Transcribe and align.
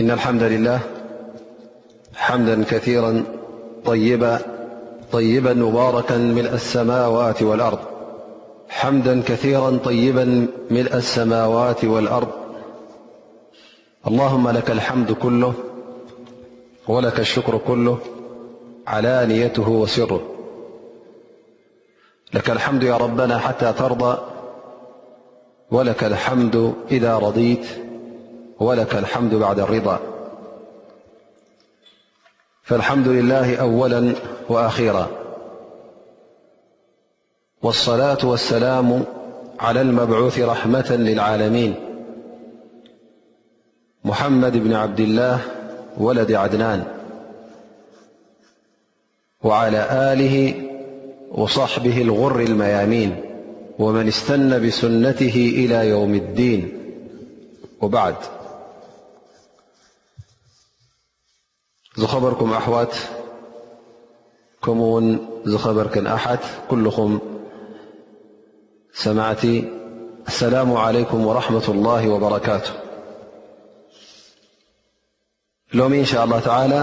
إن 0.00 0.10
الحمد 0.10 0.42
لله 0.42 0.80
مارار 0.80 0.92
ولأحمدا 7.42 7.78
كثيرا 9.22 9.78
طيبا 9.78 10.46
ملء 10.70 10.94
السماوات 10.94 11.84
والأرضاللهم 11.84 14.48
لك 14.48 14.70
الحمد 14.70 15.10
ل 15.24 15.52
ولك 16.88 17.20
الشكر 17.20 17.58
كله 17.58 17.98
علانيته 18.86 19.68
وسره 19.70 20.20
لك 22.34 22.50
الحمد 22.50 22.82
يا 22.82 22.96
ربنا 22.96 23.38
حتى 23.38 23.72
ترضى 23.72 24.18
ولك 25.70 26.04
الحمد 26.04 26.74
إذا 26.90 27.18
رضيت 27.18 27.66
ولك 28.60 28.94
الحمد 28.94 29.34
بعد 29.34 29.60
الرضا 29.60 30.00
فالحمد 32.62 33.08
لله 33.08 33.56
أولا 33.56 34.12
وأخرا 34.48 35.06
والصلاة 37.62 38.18
والسلام 38.24 39.04
على 39.60 39.80
المبعوث 39.80 40.38
رحمة 40.38 40.92
للعالمين 40.96 41.74
محمد 44.04 44.56
بن 44.56 44.74
عبد 44.74 45.00
الله 45.00 45.40
ولد 45.98 46.32
عدنان 46.32 46.84
وعلى 49.42 50.12
آله 50.12 50.54
وصحبه 51.30 52.02
الغر 52.02 52.40
الميامين 52.40 53.16
ومن 53.78 54.08
استن 54.08 54.66
بسنته 54.66 55.52
إلى 55.54 55.88
يوم 55.88 56.14
الدين 56.14 56.78
وبعد 57.82 58.14
زخበركم 61.98 62.52
أحوት 62.52 62.94
كم 64.64 64.80
ዝخበرك 65.46 65.98
أح 65.98 66.24
كلم 66.70 67.18
سمعت 68.92 69.42
السلام 70.28 70.70
عليكم 70.74 71.26
ورحمة 71.26 71.66
الله 71.68 72.08
وبركه 72.08 72.60
لم 75.74 75.92
إن 75.92 76.04
شاء 76.04 76.24
الله 76.24 76.40
تعالى 76.40 76.80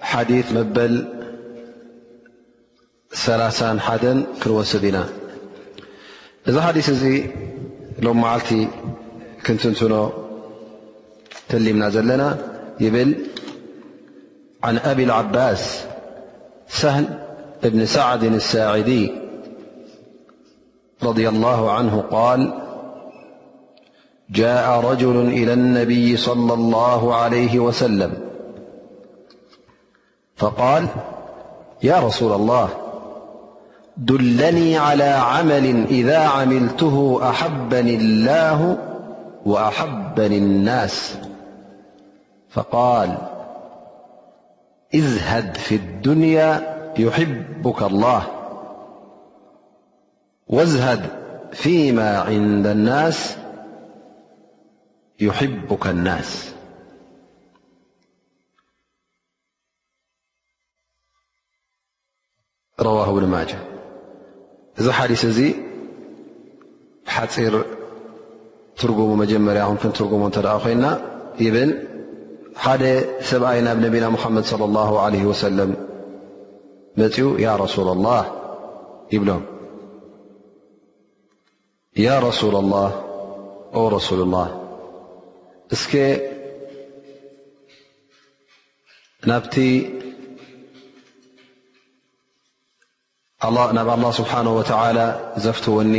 حيث 0.00 0.52
በل 0.52 0.94
ث 3.24 3.26
ሓ 3.58 4.00
ክنوسد 4.42 4.84
ኢن 4.90 4.98
እዚ 6.48 6.56
حدث 6.66 6.88
م 8.06 8.08
معلت 8.22 8.50
كن 9.46 9.56
ተلمና 11.50 11.82
ዘና 11.96 12.10
عن 14.62 14.78
أبي 14.78 15.04
العباس 15.04 15.84
سهل 16.68 17.06
بن 17.62 17.86
سعد 17.86 18.24
الساعدي- 18.24 19.12
رضي 21.08 21.28
الله 21.28 21.70
عنه- 21.72 22.00
قال 22.16 22.58
جاء 24.30 24.80
رجل 24.80 25.16
إلى 25.20 25.52
النبي- 25.52 26.16
صلى 26.28 26.54
الله 26.54 27.14
عليه 27.14 27.58
وسلم 27.58 28.12
فقال 30.36 30.86
يا 31.82 32.00
رسول 32.00 32.32
الله 32.32 32.68
دلني 33.96 34.78
على 34.78 35.04
عمل 35.08 35.84
إذا 35.84 36.18
عملته 36.18 37.20
أحبني 37.30 37.94
الله 37.96 38.76
وأحبني 39.46 40.38
الناس 40.38 41.18
فقال 42.50 43.16
ازهد 44.94 45.56
في 45.56 45.74
الدنيا 45.74 46.80
يحبك 46.98 47.82
الله 47.82 48.22
وازهد 50.48 51.00
فيما 51.54 52.18
عند 52.20 52.66
الناس 52.66 53.36
يحبك 55.20 55.86
الناس 55.86 56.54
رواه 62.80 63.12
بن 63.12 63.26
ماجة 63.26 63.58
ذ 64.80 64.90
حدث 64.92 65.38
ي 65.40 65.54
حر 67.06 67.54
ترقم 68.76 69.10
مجمر 69.18 69.56
ن 69.74 69.92
ترقم 69.96 70.22
نتأ 70.26 70.52
ينا 70.72 70.92
ሓደ 72.64 72.82
ሰብኣይ 73.28 73.58
ናብ 73.66 73.78
ነና 73.84 74.06
መድ 74.34 74.44
صلى 74.52 74.64
الله 74.68 74.90
عله 75.04 75.22
وسل 75.30 75.58
ፅኡ 77.00 77.56
رس 77.64 77.76
الله 77.96 78.22
ይብሎ 79.14 79.30
رسو 82.28 82.48
الله 82.64 82.88
رس 83.96 84.08
ال 84.16 84.24
እ 85.74 85.96
ናብ 93.76 93.88
الله 93.96 94.10
ስሓنه 94.20 94.52
ول 94.58 94.98
ዘفትወኒ 95.44 95.94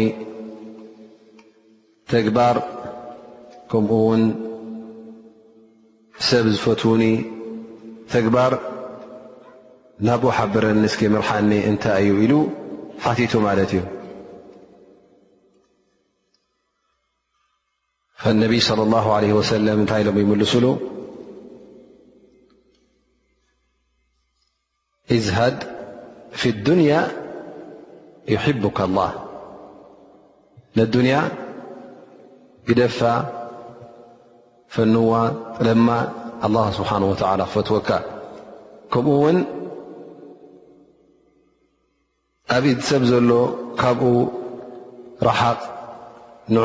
ተግባር 2.11 2.55
ከምን 3.71 4.21
ሰብ 6.27 6.45
ዝፈትኒ 6.55 7.03
ተግባር 8.13 8.51
ናብ 10.07 10.23
ሓብረኒ 10.37 10.81
ስክ 10.93 11.01
ርሓኒ 11.21 11.51
እታይ 11.69 12.05
እዩ 12.09 12.17
ኢሉ 12.25 12.33
ሓቲቱ 13.03 13.33
ማለት 13.47 13.71
እዩ 13.77 13.81
الነቢይ 18.31 18.61
صلى 18.69 18.83
الله 18.87 19.05
عليه 19.17 19.33
وسለ 19.39 19.65
እታይ 19.83 20.01
ሎ 20.07 20.09
يምልስሉ 20.23 20.65
እዝሃድ 25.17 25.57
في 26.39 26.47
الዱንያ 26.55 26.91
يحبك 28.33 28.77
الله 28.87 29.11
ንያ 31.05 31.13
ግደፋ 32.67 32.99
ፈንዋ 34.75 35.11
ለማ 35.67 35.87
ስብሓን 36.77 37.03
ወላ 37.09 37.31
ክፈትወካ 37.53 37.89
ከምኡ 38.93 39.15
ውን 39.23 39.37
ኣብ 42.57 42.63
ኢቲ 42.71 42.81
ሰብ 42.89 43.03
ዘሎ 43.11 43.29
ካብኡ 43.81 44.11
ረሓቕ 45.27 45.59
ንዑ 46.55 46.63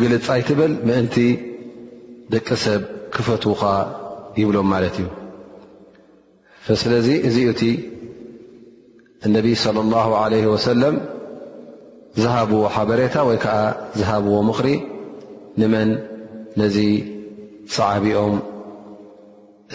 ግልፃ 0.00 0.26
ይትብል 0.40 0.72
ምእንቲ 0.88 1.16
ደቂ 2.34 2.48
ሰብ 2.64 2.82
ክፈትውካ 3.16 3.62
ይብሎም 4.40 4.68
ማለት 4.74 4.96
እዩ 5.02 5.08
ስለዚ 6.84 7.08
እዚኡ 7.28 7.50
ቲ 7.60 7.64
እነቢ 9.26 9.46
صለ 9.64 9.76
ላه 9.92 10.06
ለ 10.32 10.38
ወሰለም 10.54 10.96
ዝሃብዎ 12.22 12.62
ሓበሬታ 12.76 13.14
ወይ 13.28 13.38
ከዓ 13.44 13.56
ዝሃብዎ 13.98 14.34
ምኽሪ 14.48 14.68
ንመን 15.60 15.90
ነዚ 16.62 16.78
ሰዓቢኦም 17.74 18.34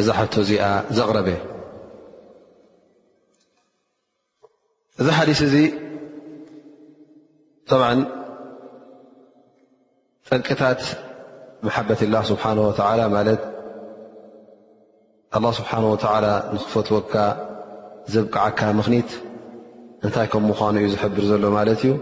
እዛሓቶ 0.01 0.33
እዚኣ 0.43 0.63
ዘቕረበ 0.97 1.27
እዚ 5.01 5.07
ሓዲስ 5.17 5.39
እዚ 5.47 5.55
ብዓ 7.71 7.83
ጠንቂታት 10.27 10.81
ማሓበት 11.67 11.99
ላ 12.13 12.19
ስብሓ 12.29 12.43
ላ 12.99 13.01
ማለት 13.17 13.41
ኣላه 15.37 15.51
ስብሓ 15.59 15.71
ወተላ 15.93 16.25
ንኽፈትወካ 16.53 17.13
ዘብቃዓካ 18.13 18.59
ምኽኒት 18.79 19.09
እንታይ 20.05 20.27
ከም 20.31 20.43
ምኳኑ 20.49 20.75
እዩ 20.81 20.87
ዝሕብር 20.93 21.23
ዘሎ 21.31 21.43
ማለት 21.57 21.79
እዩ 21.85 21.93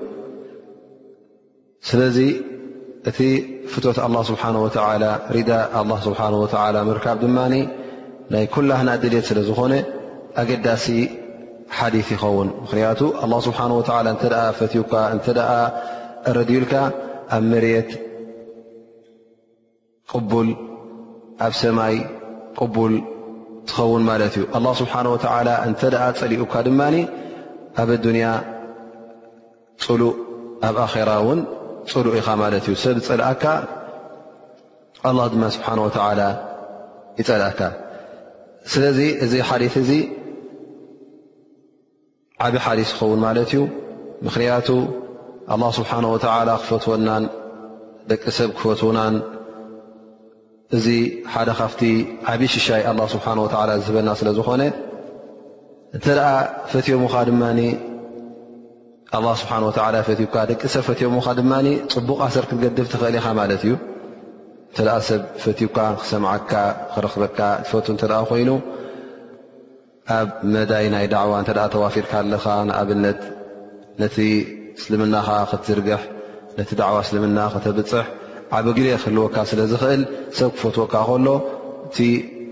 ስለዚ 1.90 2.18
እቲ 3.10 3.20
ፍቶት 3.74 3.98
ኣላه 4.06 4.22
ስብሓه 4.30 4.52
ወ 4.64 4.68
ሪዳ 5.36 5.52
ስብሓه 6.06 6.32
ምርካብ 6.90 7.18
ድማ 7.24 7.38
ናይ 8.34 8.46
ኩላህና 8.56 8.90
ድሌየት 9.04 9.26
ስለ 9.30 9.40
ዝኾነ 9.50 9.74
ኣገዳሲ 10.42 10.86
ሓዲث 11.78 12.08
ይኸውን 12.16 12.50
ምክንያቱ 12.64 13.00
ኣ 13.24 13.28
ስብሓه 13.48 13.70
ወ 13.78 13.80
እተ 14.12 14.24
ኣ 14.42 14.44
ፈትዩካ 14.60 14.92
እተ 15.16 15.26
ረድዩልካ 16.38 16.74
ኣብ 17.36 17.44
መሬት 17.52 17.90
ቅቡል 20.12 20.50
ኣብ 21.46 21.54
ሰማይ 21.62 21.96
ቅቡል 22.62 22.94
ትኸውን 23.70 24.04
ማለት 24.10 24.34
እዩ 24.40 24.44
ኣ 24.58 24.62
ስብሓነه 24.82 25.10
ወ 25.14 25.18
እንተ 25.68 25.82
ኣ 26.06 26.08
ፀሊኡካ 26.20 26.54
ድማኒ 26.68 26.96
ኣብ 27.82 27.90
ዱንያ 28.08 28.28
ፅሉእ 29.84 30.14
ኣብ 30.68 30.76
ኣኼራ 30.86 31.10
እውን 31.22 31.40
ፅሉ 31.94 32.08
ኢኻ 32.20 32.28
ማለት 32.44 32.64
እዩ 32.70 32.76
ሰብ 32.84 32.98
ዝፅልእካ 33.06 33.44
ኣ 35.10 35.12
ድማ 35.34 35.44
ስብሓን 35.56 35.80
ወላ 35.86 36.22
ይፀልእካ 37.20 37.62
ስለዚ 38.72 39.00
እዚ 39.26 39.34
ሓሊፍ 39.50 39.76
እዚ 39.84 39.92
ዓብይ 42.46 42.62
ሓሊስ 42.66 42.90
ይኸውን 42.96 43.20
ማለት 43.28 43.50
እዩ 43.54 43.62
ምክንያቱ 44.28 44.70
ኣه 45.56 45.70
ስብሓ 45.80 45.92
ወላ 46.14 46.50
ክፈትወናን 46.62 47.24
ደቂ 48.12 48.24
ሰብ 48.40 48.50
ክፈትውናን 48.58 49.16
እዚ 50.78 50.88
ሓደ 51.34 51.50
ካብቲ 51.60 51.82
ዓብይ 52.32 52.50
ሽሻይ 52.56 52.82
ኣ 52.94 52.96
ስብሓ 53.16 53.26
ወ 53.44 53.50
ዝህበና 53.86 54.10
ስለ 54.22 54.30
ዝኮነ 54.40 54.62
እንተ 55.96 56.06
ኣ 56.32 56.34
ፈትዮምኻ 56.72 57.14
ድማ 57.30 57.42
ኣላه 59.18 59.36
ስብሓን 59.42 59.64
ወትላ 59.68 59.96
ፈትይካ 60.08 60.36
ደቂ 60.50 60.62
ሰብ 60.74 60.84
ፈትዮም 60.88 61.16
ካ 61.26 61.30
ድማ 61.38 61.54
ፅቡቕ 61.94 62.18
ኣሰር 62.26 62.44
ክትገድፍ 62.50 62.88
ትኽእል 62.94 63.16
ኢኻ 63.20 63.26
ማለት 63.40 63.62
እዩ 63.66 63.74
እንተኣ 64.72 64.92
ሰብ 65.08 65.22
ፈትውካ 65.44 65.78
ክሰምዓካ 66.02 66.52
ክረክበካ 66.94 67.40
እትፈት 67.62 67.88
ንተኣ 67.94 68.14
ኮይኑ 68.30 68.50
ኣብ 70.18 70.28
መዳይ 70.54 70.86
ናይ 70.94 71.06
ዳዕዋ 71.14 71.32
እንተ 71.42 71.50
ተዋፊድካ 71.74 72.14
ኣለኻ 72.24 72.46
ንኣብነት 72.68 73.20
ነቲ 74.02 74.18
እስልምናኻ 74.80 75.28
ክትዝርግሕ 75.52 76.02
ነቲ 76.60 76.70
ዳዕዋ 76.82 76.98
እስልምና 77.06 77.40
ክተብፅሕ 77.54 78.06
ዓበ 78.56 78.66
ግል 78.78 78.88
ክህልወካ 79.04 79.36
ስለ 79.50 79.60
ዝኽእል 79.74 80.02
ሰብ 80.40 80.50
ክፈትወካ 80.56 80.94
ከሎ 81.12 81.28
እቲ 81.88 81.98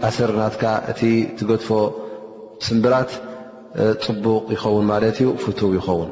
ኣሰር 0.08 0.32
ናትካ 0.42 0.64
እቲ 0.92 1.02
ትገድፎ 1.38 1.70
ስምብራት 2.68 3.12
ፅቡቕ 4.06 4.44
ይኸውን 4.56 4.86
ማለት 4.94 5.18
እዩ 5.22 5.28
ፍትው 5.44 5.72
ይኸውን 5.80 6.10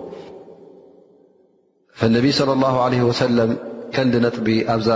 ፈነቢይ 1.99 2.31
صለ 2.37 2.49
ላه 2.61 2.75
ለ 2.93 3.05
ወሰለም 3.09 3.51
ከንዲ 3.95 4.13
ነጥቢ 4.25 4.47
ኣብዛ 4.73 4.89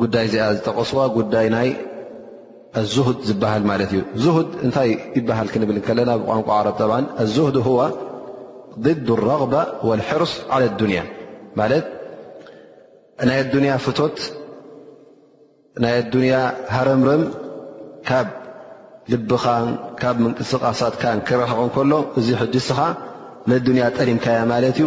ጉዳይ 0.00 0.24
እዚኣ 0.28 0.44
ዝጠቐስዋ 0.56 0.98
ጉዳይ 1.16 1.46
ናይ 1.54 1.68
ኣዙህድ 2.80 3.18
ዝበሃል 3.28 3.62
ማለት 3.70 3.90
እዩ 3.94 4.02
ዙህድ 4.24 4.50
እንታይ 4.66 4.90
ይበሃል 5.16 5.48
ክንብል 5.52 5.78
ከለና 5.86 6.10
ብቋንቋ 6.20 6.48
ዓረብ 6.58 6.74
ጠባን 6.80 7.04
ኣዝህድ 7.22 7.56
ዋ 7.78 7.78
ضድ 8.84 9.06
ረغባ 9.28 9.54
ወልሕርስ 9.88 10.32
ዓለ 10.54 10.62
ዱንያ 10.82 11.00
ማለት 11.60 11.84
ናይ 13.28 13.38
ኣዱንያ 13.44 13.72
ፍቶት 13.86 14.16
ናይ 15.84 15.94
ኣዱንያ 16.02 16.34
ሃረምረም 16.76 17.24
ካብ 18.08 18.26
ልቢኻን 19.12 19.66
ካብ 20.02 20.16
ምንቅስቓሳትካን 20.24 21.18
ክረክቀን 21.28 21.70
ከሎ 21.76 21.92
እዚ 22.18 22.28
ሕድስኻ 22.42 22.78
ንዱንያ 23.52 23.82
ጠሊምካያ 23.98 24.38
ማለት 24.54 24.76
እዩ 24.80 24.86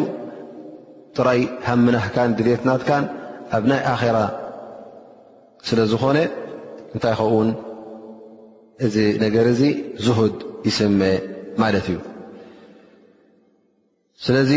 ጥራይ 1.18 1.42
ሃምናህካን 1.68 2.32
ድሌትናትካን 2.38 3.04
ኣብ 3.56 3.64
ናይ 3.72 3.82
ኣኼራ 3.94 4.18
ስለ 5.68 5.80
ዝኮነ 5.92 6.18
እንታይ 6.96 7.14
ከውን 7.20 7.50
እዚ 8.86 8.96
ነገር 9.24 9.46
እዚ 9.54 9.62
ዝህድ 10.06 10.38
ይስመ 10.68 11.02
ማለት 11.62 11.86
እዩ 11.92 11.98
ስለዚ 14.26 14.52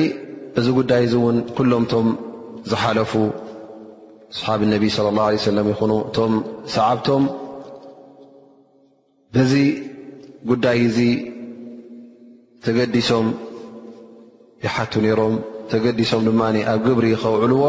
እዚ 0.61 0.67
ጉዳይ 0.79 1.03
እዚ 1.06 1.14
እውን 1.20 1.37
ኩሎምቶም 1.56 2.08
ዝሓለፉ 2.70 3.12
ኣስሓብ 4.35 4.61
እነቢይ 4.67 4.91
صለ 4.97 5.06
ላه 5.17 5.26
ለ 5.35 5.43
ሰለም 5.50 5.67
ይኹኑ 5.73 5.93
እቶም 6.09 6.32
ሰዓብቶም 6.75 7.25
በዚ 9.35 9.52
ጉዳይ 10.50 10.79
እዚ 10.88 10.99
ተገዲሶም 12.64 13.26
ይሓቱ 14.64 14.93
ነይሮም 15.06 15.35
ተገዲሶም 15.71 16.23
ድማ 16.29 16.41
ኣብ 16.73 16.81
ግብሪ 16.87 17.07
ኸውዕልዎ 17.23 17.63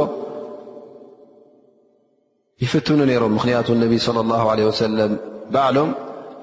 ይፍትኑ 2.63 2.97
ነይሮም 3.09 3.31
ምክንያቱ 3.37 3.67
ነቢይ 3.83 3.99
صለ 4.07 4.17
ላه 4.31 4.43
ለ 4.57 4.61
ወሰለም 4.69 5.11
በዕሎም 5.53 5.89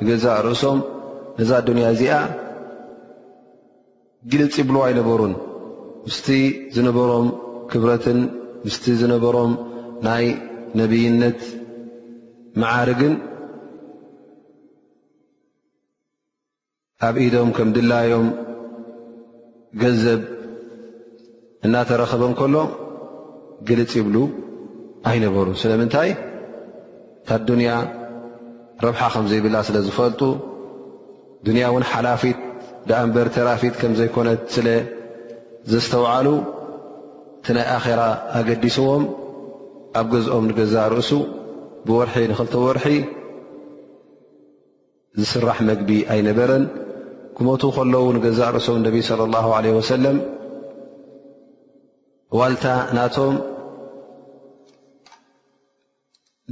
ንገዛ 0.02 0.24
ርእሶም 0.46 0.78
ነዛ 1.38 1.50
ድንያ 1.68 1.86
እዚኣ 1.94 2.12
ግልፂ 4.32 4.52
ይብልዋ 4.62 4.82
ይነበሩን 4.92 5.34
ምስቲ 6.06 6.26
ዝነበሮም 6.74 7.26
ክብረትን 7.70 8.20
ምስቲ 8.66 8.84
ዝነበሮም 9.00 9.52
ናይ 10.06 10.26
ነብይነት 10.80 11.40
መዓርግን 12.60 13.14
ኣብ 17.08 17.16
ኢዶም 17.26 17.50
ከም 17.56 17.68
ድላዮም 17.76 18.28
ገንዘብ 19.82 20.20
እናተረኸበን 21.66 22.32
ከሎ 22.40 22.56
ግልፅ 23.68 23.92
ይብሉ 23.98 24.16
ኣይነበሩ 25.10 25.48
ስለምንታይ 25.62 26.10
ካብ 27.28 27.42
ዱንያ 27.50 27.70
ረብሓ 28.84 29.00
ከም 29.14 29.26
ዘይብላ 29.30 29.56
ስለ 29.68 29.76
ዝፈልጡ 29.86 30.20
ድንያ 31.46 31.64
እውን 31.72 31.84
ሓላፊት 31.92 32.38
ንኣንበር 32.88 33.26
ተራፊት 33.34 33.74
ከም 33.80 33.92
ዘይኮነት 34.00 34.40
ስለ 34.54 34.68
ዘስተውዓሉ 35.72 36.26
እቲ 37.40 37.48
ናይ 37.56 37.66
ኣኼራ 37.76 38.02
ኣገዲስዎም 38.38 39.04
ኣብ 40.00 40.06
ገዝኦም 40.14 40.44
ንገዛእ 40.50 40.88
ርእሱ 40.94 41.10
ብወርሒ 41.88 42.24
ንኽልተወርሒ 42.30 42.88
ዝስራሕ 45.20 45.58
መግቢ 45.70 45.90
ኣይነበረን 46.14 46.64
ክመቱ 47.36 47.62
ከለዉ 47.76 48.04
ንገዛእ 48.16 48.50
ርእሶም 48.56 48.78
ነቢ 48.86 48.96
ስለ 49.10 49.20
ላሁ 49.34 49.48
ዓለ 49.58 49.66
ወሰለም 49.78 50.18
ዋልታ 52.38 52.64
ናቶም 52.96 53.34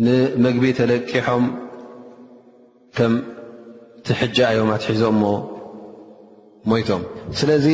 ንመግቢ 0.06 0.64
ተለቂሖም 0.78 1.44
ከም 2.96 3.14
ቲሕጃ 4.06 4.36
እዮም 4.52 4.68
ኣትሒዞም 4.74 5.16
ሞ 5.22 5.30
ሞይቶም 6.70 7.02
ስለዚ 7.38 7.66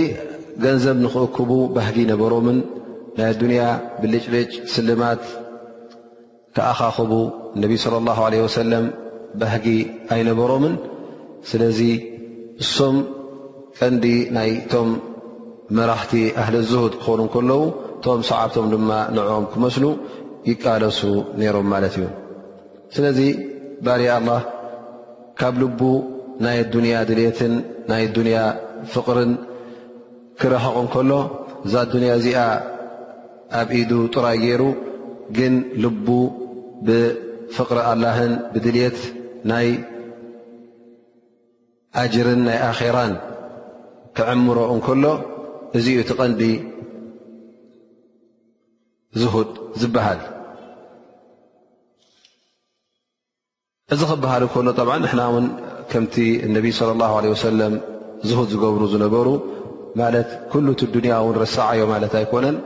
ገንዘብ 0.65 0.97
ንኽእክቡ 1.05 1.51
ባህጊ 1.79 1.97
ነበሮምን 2.13 2.59
ናይ 3.19 3.33
ዱንያ 3.43 3.61
ብልጭልጭ 4.01 4.51
ስልማት 4.75 5.23
ካኣኻኽቡ 6.57 7.13
እነቢ 7.57 7.73
صለ 7.85 7.95
ላሁ 8.09 8.21
ለ 8.35 8.41
ወሰለም 8.47 8.87
ባህጊ 9.43 9.67
ኣይነበሮምን 10.17 10.75
ስለዚ 11.51 11.81
እሶም 12.65 12.97
ቀንዲ 13.81 14.07
ናይቶም 14.39 14.89
መራኽቲ 15.79 16.15
ኣህሊ 16.45 16.55
ዝሁድ 16.73 16.93
ክኾኑ 17.01 17.21
ከለዉ 17.35 17.61
እቶም 17.99 18.21
ሰዓብቶም 18.29 18.67
ድማ 18.73 18.91
ንኦም 19.15 19.45
ክመስሉ 19.53 19.85
ይቃለሱ 20.49 21.01
ነይሮም 21.39 21.67
ማለት 21.73 21.95
እዩ 21.99 22.05
ስለዚ 22.95 23.19
ባር 23.87 24.03
ኣላህ 24.17 24.43
ካብ 25.41 25.55
ልቡ 25.63 25.81
ናይ 26.45 26.59
ዱንያ 26.75 26.97
ድልትን 27.09 27.55
ናይ 27.91 28.05
ዱንያ 28.17 28.37
ፍቕርን 28.93 29.33
ክረሐቕ 30.41 30.77
እንከሎ 30.85 31.11
እዛ 31.67 31.75
ዱንያ 31.95 32.11
እዚኣ 32.21 32.39
ኣብ 33.63 33.69
ኢዱ 33.81 33.93
ጥራይ 34.15 34.37
ገይሩ 34.45 34.63
ግን 35.39 35.55
ልቡ 35.83 36.07
ብፍቕሪ 36.87 37.79
ኣላህን 37.93 38.33
ብድልት 38.55 38.99
ናይ 39.53 39.69
ኣጅርን 42.03 42.41
ናይ 42.49 42.59
ኣኼራን 42.71 43.15
ክዕምሮ 44.17 44.59
እንከሎ 44.75 45.05
እዚዩ 45.79 45.97
እቲቐንዲ 46.05 46.43
ዝህድ 49.21 49.51
ዝበሃል 49.81 50.19
እዚ 53.95 54.01
ክበሃል 54.11 54.43
እንከሎ 54.47 54.69
ጠብዓ 54.81 54.95
ንሕና 55.03 55.23
ውን 55.35 55.47
ከምቲ 55.91 56.15
እነቢይ 56.47 56.73
صለ 56.79 56.91
ላه 57.03 57.13
ለ 57.25 57.27
ወሰለም 57.35 57.75
ዝሁድ 58.29 58.49
ዝገብሩ 58.55 58.83
ዝነበሩ 58.93 59.29
ማለት 60.01 60.29
ኩሉ 60.53 60.67
እቲ 60.75 60.81
ድንያ 60.95 61.13
እውን 61.23 61.37
ረስዓዮ 61.43 61.81
ማለት 61.93 62.13
ኣይኮነን 62.21 62.57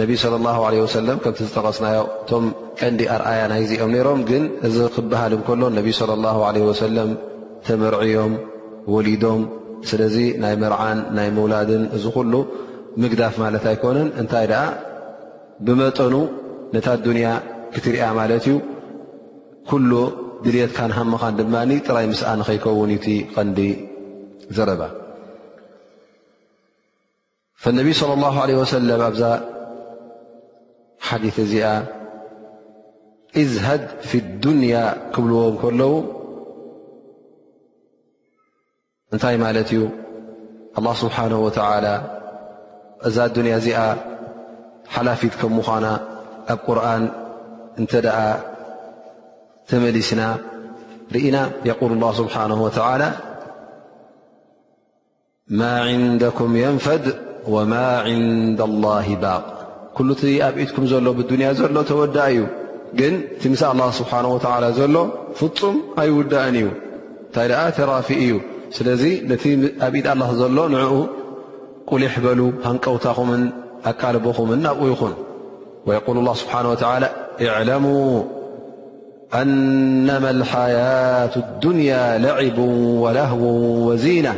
ነቢይ 0.00 0.18
صለ 0.24 0.34
ላه 0.46 0.58
ለ 0.74 0.90
ሰለም 0.96 1.18
ከምቲ 1.24 1.38
ዝጠቐስናዮ 1.48 2.00
እቶም 2.22 2.44
ቀንዲ 2.80 3.00
ኣርኣያ 3.14 3.40
ናይ 3.52 3.62
ዚኦም 3.70 3.90
ነይሮም 3.94 4.20
ግን 4.30 4.44
እዚ 4.68 4.76
ክበሃል 4.96 5.32
እንከሎ 5.38 5.62
ነቢ 5.78 5.86
ለ 6.10 6.18
ላ 6.24 6.34
ለ 6.56 6.64
ወሰለም 6.72 7.10
ተመርዒዮም 7.68 8.34
ወሊዶም 8.96 9.40
ስለዚ 9.88 10.16
ናይ 10.42 10.54
መርዓን 10.64 10.98
ናይ 11.16 11.28
ምውላድን 11.38 11.82
እዚ 11.96 12.04
ኩሉ 12.18 12.34
ምግዳፍ 13.02 13.34
ማለት 13.44 13.64
ኣይኮነን 13.72 14.08
እንታይ 14.20 14.46
ደኣ 14.52 14.62
ብመጠኑ 15.66 16.14
ነታ 16.74 16.88
ዱንያ 17.04 17.26
ክትሪያ 17.74 18.04
ማለት 18.18 18.44
እዩ 18.48 18.54
ኩሉ 19.70 19.90
ድልትካን 20.44 20.92
ሃመኻን 20.98 21.34
ድማኒ 21.38 21.70
ጥራይ 21.86 22.06
ምስኣ 22.12 22.28
ንከይከውን 22.40 22.90
እቲ 22.96 23.06
ቀንዲ 23.34 23.58
ዘረባ 24.56 24.82
ነቢይ 27.78 27.94
صለ 28.00 28.12
ላه 28.22 28.36
ለ 28.50 28.58
ወሰለም 28.60 29.00
ኣብዛ 29.08 29.22
ሓዲث 31.08 31.36
እዚኣ 31.44 31.66
እዝሃድ 33.42 33.82
ፊ 34.10 34.20
ዱንያ 34.44 34.76
ክብልዎን 35.14 35.54
ከለዉ 35.62 35.94
እንታይ 39.14 39.36
ማለት 39.44 39.68
እዩ 39.74 39.82
ኣ 40.78 40.92
ስብሓን 41.02 41.32
ወተላ 41.46 41.86
እዛ 43.08 43.16
ንያ 43.46 43.54
እዚኣ 43.62 43.80
ሓላፊት 44.94 45.32
ከምዃና 45.40 45.86
ኣብ 46.52 46.60
ቁርን 46.66 47.04
እንተ 47.80 47.92
ደኣ 48.06 48.18
ተመሊስና 49.70 50.20
ርኢና 51.14 51.36
የقል 51.68 51.90
الله 51.96 52.10
ስብሓنه 52.20 52.58
وى 52.66 52.74
ማ 55.60 55.62
عንدኩም 55.88 56.50
يንፈድ 56.64 57.04
ወማ 57.54 57.72
عንዳ 58.06 58.60
الله 58.70 59.06
ባቕ 59.24 59.44
ኩሉ 59.96 60.08
እቲ 60.16 60.22
ኣብኢትኩም 60.46 60.84
ዘሎ 60.90 61.06
ብዱንያ 61.18 61.48
ዘሎ 61.60 61.74
ተወዳእ 61.90 62.30
እዩ 62.34 62.40
ግን 62.98 63.14
እቲ 63.34 63.42
ምስ 63.52 63.62
الله 63.74 63.88
ስብሓه 64.00 64.24
و 64.34 64.38
ዘሎ 64.78 64.94
ፍፁም 65.38 65.76
ኣይውዳእን 66.02 66.56
እዩ 66.60 66.68
እንታይ 67.26 67.50
ኣ 67.62 67.64
ተራፊ 67.76 68.08
እዩ 68.24 68.32
ስለዚ 68.76 69.02
ነቲ 69.30 69.44
ኣብ 69.86 69.94
ኢድ 69.98 70.06
ኣላ 70.12 70.22
ዘሎ 70.40 70.58
ንዕኡ 70.74 70.94
ቁሊሕ 71.90 72.14
በሉ 72.24 72.40
ሃንቀውታኹምን 72.66 73.42
أكلبخمن 73.84 74.66
أيخن 74.66 75.12
ويقول 75.86 76.18
الله 76.18 76.34
سبحانه 76.34 76.70
وتعالى 76.70 77.08
اعلموا 77.48 78.22
أنما 79.34 80.30
الحياة 80.30 81.30
الدنيا 81.36 82.18
لعب 82.18 82.58
ولهو 83.02 83.42
وزينة 83.90 84.34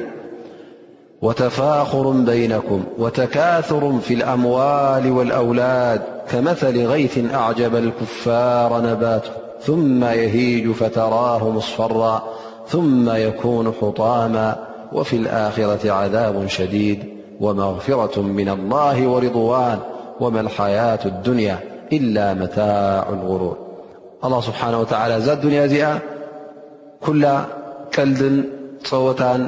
وتفاخر 1.23 2.11
بينكم 2.11 2.85
وتكاثر 2.99 3.99
في 3.99 4.14
الأموال 4.14 5.11
والأولاد 5.12 6.02
كمثل 6.30 6.87
غيت 6.87 7.35
أعجب 7.35 7.76
الكفار 7.76 8.82
نباته 8.82 9.30
ثم 9.62 10.04
يهيج 10.04 10.70
فتراهم 10.70 11.56
اصفرا 11.56 12.23
ثم 12.68 13.16
يكون 13.16 13.73
حطاما 13.80 14.56
وفي 14.92 15.16
الآخرة 15.16 15.92
عذاب 15.92 16.47
شديد 16.49 17.10
وغرة 17.40 18.20
ن 18.20 18.49
الله 18.49 19.06
ورضون 19.09 19.78
و 20.20 20.28
لحية 20.28 21.00
الني 21.06 21.54
إل 21.92 22.14
مع 22.40 23.09
لغرር 23.12 23.56
الله 24.25 24.38
ስبሓنه 24.49 24.78
و 24.82 24.87
እዛ 25.18 25.44
ያ 25.54 25.62
እዚኣ 25.68 25.90
ኩل 27.04 27.23
ቀልድን 27.94 28.37
ፀወታን 28.88 29.40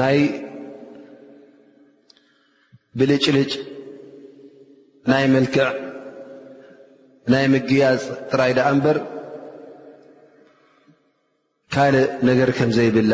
ናይ 0.00 0.18
ብልጭልጭ 2.98 3.52
ናይ 5.12 5.24
መلክዕ 5.34 5.68
ናይ 7.32 7.44
ምግያፅ 7.52 8.02
ጥራይ 8.30 8.52
በር 8.84 8.98
ካልእ 11.74 12.08
ነገር 12.28 12.48
ከም 12.58 12.70
ዘይብላ 12.76 13.12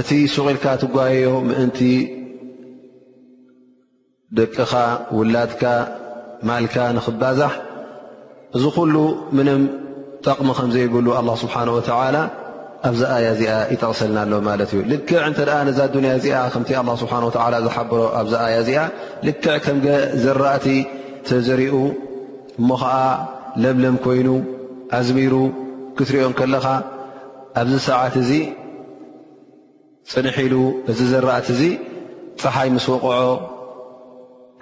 እቲ 0.00 0.10
ስغኢልካ 0.34 0.64
ትጓዮ 0.82 1.26
እ 1.62 1.66
ደቅኻ 4.38 4.72
ውላድካ 5.18 5.62
ማልካ 6.48 6.76
ንኽባዛሕ 6.96 7.52
እዚ 8.56 8.64
ኩሉ 8.76 8.94
ምንም 9.38 9.62
ጠቕሚ 10.24 10.48
ከም 10.58 10.70
ዘይብሉ 10.74 11.06
ኣላ 11.18 11.28
ስብሓን 11.42 11.68
ወተዓላ 11.78 12.16
ኣብዛ 12.90 13.02
ኣያ 13.16 13.26
እዚኣ 13.34 13.54
ይጠቕሰልና 13.72 14.18
ኣሎ 14.26 14.32
ማለት 14.50 14.70
እዩ 14.74 14.80
ልክዕ 14.92 15.18
እንተ 15.28 15.38
ደኣ 15.48 15.58
ነዛ 15.68 15.78
ዱንያ 15.96 16.10
እዚኣ 16.20 16.36
ከምቲ 16.52 16.70
ኣላ 16.82 16.90
ስብሓን 17.02 17.24
ወዓላ 17.28 17.54
ዝሓበሮ 17.66 18.00
ኣብዚ 18.20 18.32
ኣያ 18.44 18.54
እዚኣ 18.62 18.80
ልክዕ 19.26 19.54
ከም 19.64 19.78
ዘራእቲ 20.24 20.66
እተዘርኡ 21.22 21.74
እሞ 22.60 22.68
ከዓ 22.82 22.94
ለምለም 23.62 23.96
ኮይኑ 24.06 24.28
ኣዝሚሩ 24.98 25.34
ክትርኦም 25.98 26.34
ከለኻ 26.40 26.66
ኣብዚ 27.60 27.74
ሰዓት 27.90 28.14
እዚ 28.24 28.30
ፅንሒ 30.10 30.46
ሉ 30.52 30.56
እዚ 30.90 30.98
ዘራእት 31.14 31.48
እዙ 31.54 31.62
ፀሓይ 32.42 32.68
ምስ 32.74 32.86
ወቕዖ 32.94 33.18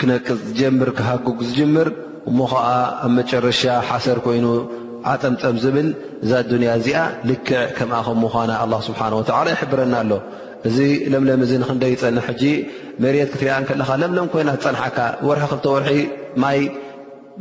ክነቅፅ 0.01 0.35
ዝጀምር 0.49 0.89
ክሃጉግ 0.99 1.39
ዝጅምር 1.47 1.89
እሞ 2.31 2.39
ከዓ 2.51 2.67
ኣብ 3.05 3.11
መጨረሻ 3.19 3.61
ሓሰር 3.89 4.19
ኮይኑ 4.27 4.47
ኣጠምጠም 5.13 5.57
ዝብል 5.63 5.89
እዛ 6.25 6.31
ዱንያ 6.51 6.71
እዚኣ 6.81 7.01
ልክዕ 7.29 7.61
ከምኣ 7.77 7.99
ከምምኳና 8.07 8.51
ኣላ 8.65 8.73
ስብሓን 8.89 9.17
ወትዓላ 9.19 9.47
ይሕብረና 9.55 9.95
ኣሎ 10.03 10.13
እዚ 10.69 10.79
ለምለም 11.13 11.41
እዚ 11.47 11.53
ንክንደይ 11.63 11.93
ይፀንሕ 11.95 12.25
ሕጂ 12.31 12.43
መሬት 13.05 13.29
ክትርኣን 13.33 13.67
ከለካ 13.69 13.91
ለምለም 14.03 14.29
ኮይና 14.35 14.51
ፀንሓካ 14.67 14.99
ወርሒ 15.29 15.45
ክልተ 15.53 15.67
ወርሒ 15.75 15.97
ማይ 16.45 16.59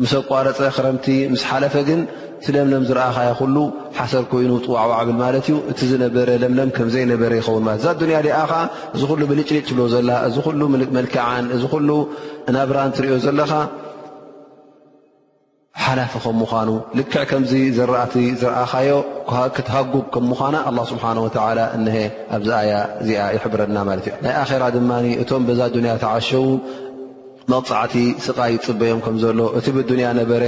ምስ 0.02 0.12
ኣቋረፀ 0.20 0.60
ክረምቲ 0.78 1.06
ምስ 1.34 1.42
ሓለፈ 1.50 1.76
ግን 1.88 2.02
ቲ 2.46 2.54
ለምለም 2.56 2.84
ዝረአኻይ 2.90 3.30
ኩሉ 3.40 3.56
ሓሰር 3.98 4.24
ኮይኑ 4.32 4.52
ጥዋዕዊዓብል 4.66 5.16
ማለት 5.22 5.46
እዩ 5.50 5.56
እቲ 5.72 5.80
ዝነበረ 5.92 6.30
ለምለም 6.44 6.70
ከምዘይነበረ 6.76 7.32
ይኸውን 7.40 7.64
ማለ 7.68 7.76
እዛ 7.82 7.88
ድንያ 8.02 8.18
ኣኻ 8.44 8.54
እዚ 8.96 9.02
ኩሉ 9.12 9.22
ብልጭልጭ 9.32 9.68
ብሎ 9.76 9.82
ዘለ 9.94 10.10
እዚ 10.28 10.36
ኩሉ 10.48 10.62
መልክዓን 10.98 11.46
እዚ 11.58 11.64
ኩሉ 11.74 11.90
እናብራንትሪዮ 12.50 13.16
ዘለካ 13.26 13.54
ሓላፊ 15.86 16.14
ከምምዃኑ 16.24 16.70
ልክዕ 17.00 17.22
ከምዚ 17.30 17.52
ዘእ 17.76 18.32
ዝረኣኻዮ 18.42 18.94
ክትሃጉብ 19.56 20.06
ከምምዃና 20.14 20.56
ኣ 20.70 20.72
ስብሓን 20.92 21.20
ወ 21.26 21.30
እሀ 21.92 21.96
ኣብዛኣያ 22.38 22.74
እዚኣ 23.02 23.24
ይሕብረና 23.36 23.78
ማለት 23.90 24.06
እዩ 24.12 24.16
ናይ 24.26 24.34
ኣራ 24.42 24.64
ድማ 24.76 24.92
እቶም 25.22 25.44
በዛ 25.48 25.60
ድኒያ 25.76 25.94
ተዓሸዉ 26.04 26.44
መቕፃዕቲ 27.52 27.94
ስቃ 28.24 28.38
ይፅበዮም 28.54 29.02
ከምዘሎ 29.04 29.40
እቲ 29.58 29.66
ብዱንያ 29.76 30.08
ነበረ 30.18 30.44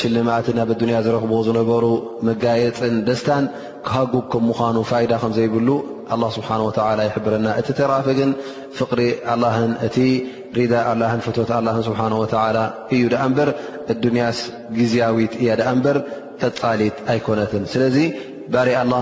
ሽልማትን 0.00 0.56
ናብ 0.60 0.70
ንያ 0.88 0.96
ዝረክቦ 1.06 1.32
ዝነበሩ 1.46 1.84
መጋየፅን 2.28 2.96
ደስታን 3.06 3.44
ክሃጉብ 3.86 4.24
ከም 4.32 4.44
ምዃኑ 4.48 4.76
ፋይዳ 4.90 5.12
ከምዘይብሉ 5.22 5.68
ኣ 6.14 6.18
ስብሓን 6.36 6.62
ወላ 6.66 6.98
ይሕብረና 7.08 7.46
እቲ 7.60 7.68
ተራፊ 7.78 8.06
ግን 8.18 8.30
ፍቅሪ 8.78 9.00
ኣላን 9.34 9.72
እቲ 9.88 9.96
ሪዳ 10.60 10.72
ኣላን 10.90 11.22
ፍቶት 11.28 11.52
ኣን 11.58 11.68
ስብሓን 11.88 12.14
ወላ 12.22 12.58
እዩ 12.96 13.04
ዳ 13.14 13.24
ምበር 13.30 13.50
እዱንያስ 13.94 14.40
ግዝያዊት 14.78 15.34
እያ 15.42 15.50
ዳኣ 15.60 15.70
እምበር 15.78 15.98
ጠፃሊት 16.42 16.96
ኣይኮነትን 17.12 17.64
ስለዚ 17.74 17.98
ባሪ 18.54 18.70
ኣላ 18.82 18.94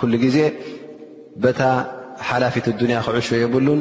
ኩሉ 0.00 0.12
ግዜ 0.26 0.38
በታ 1.44 1.62
ሓላፊት 2.28 2.66
ዱንያ 2.82 2.98
ክዕሾ 3.06 3.28
የብሉን 3.44 3.80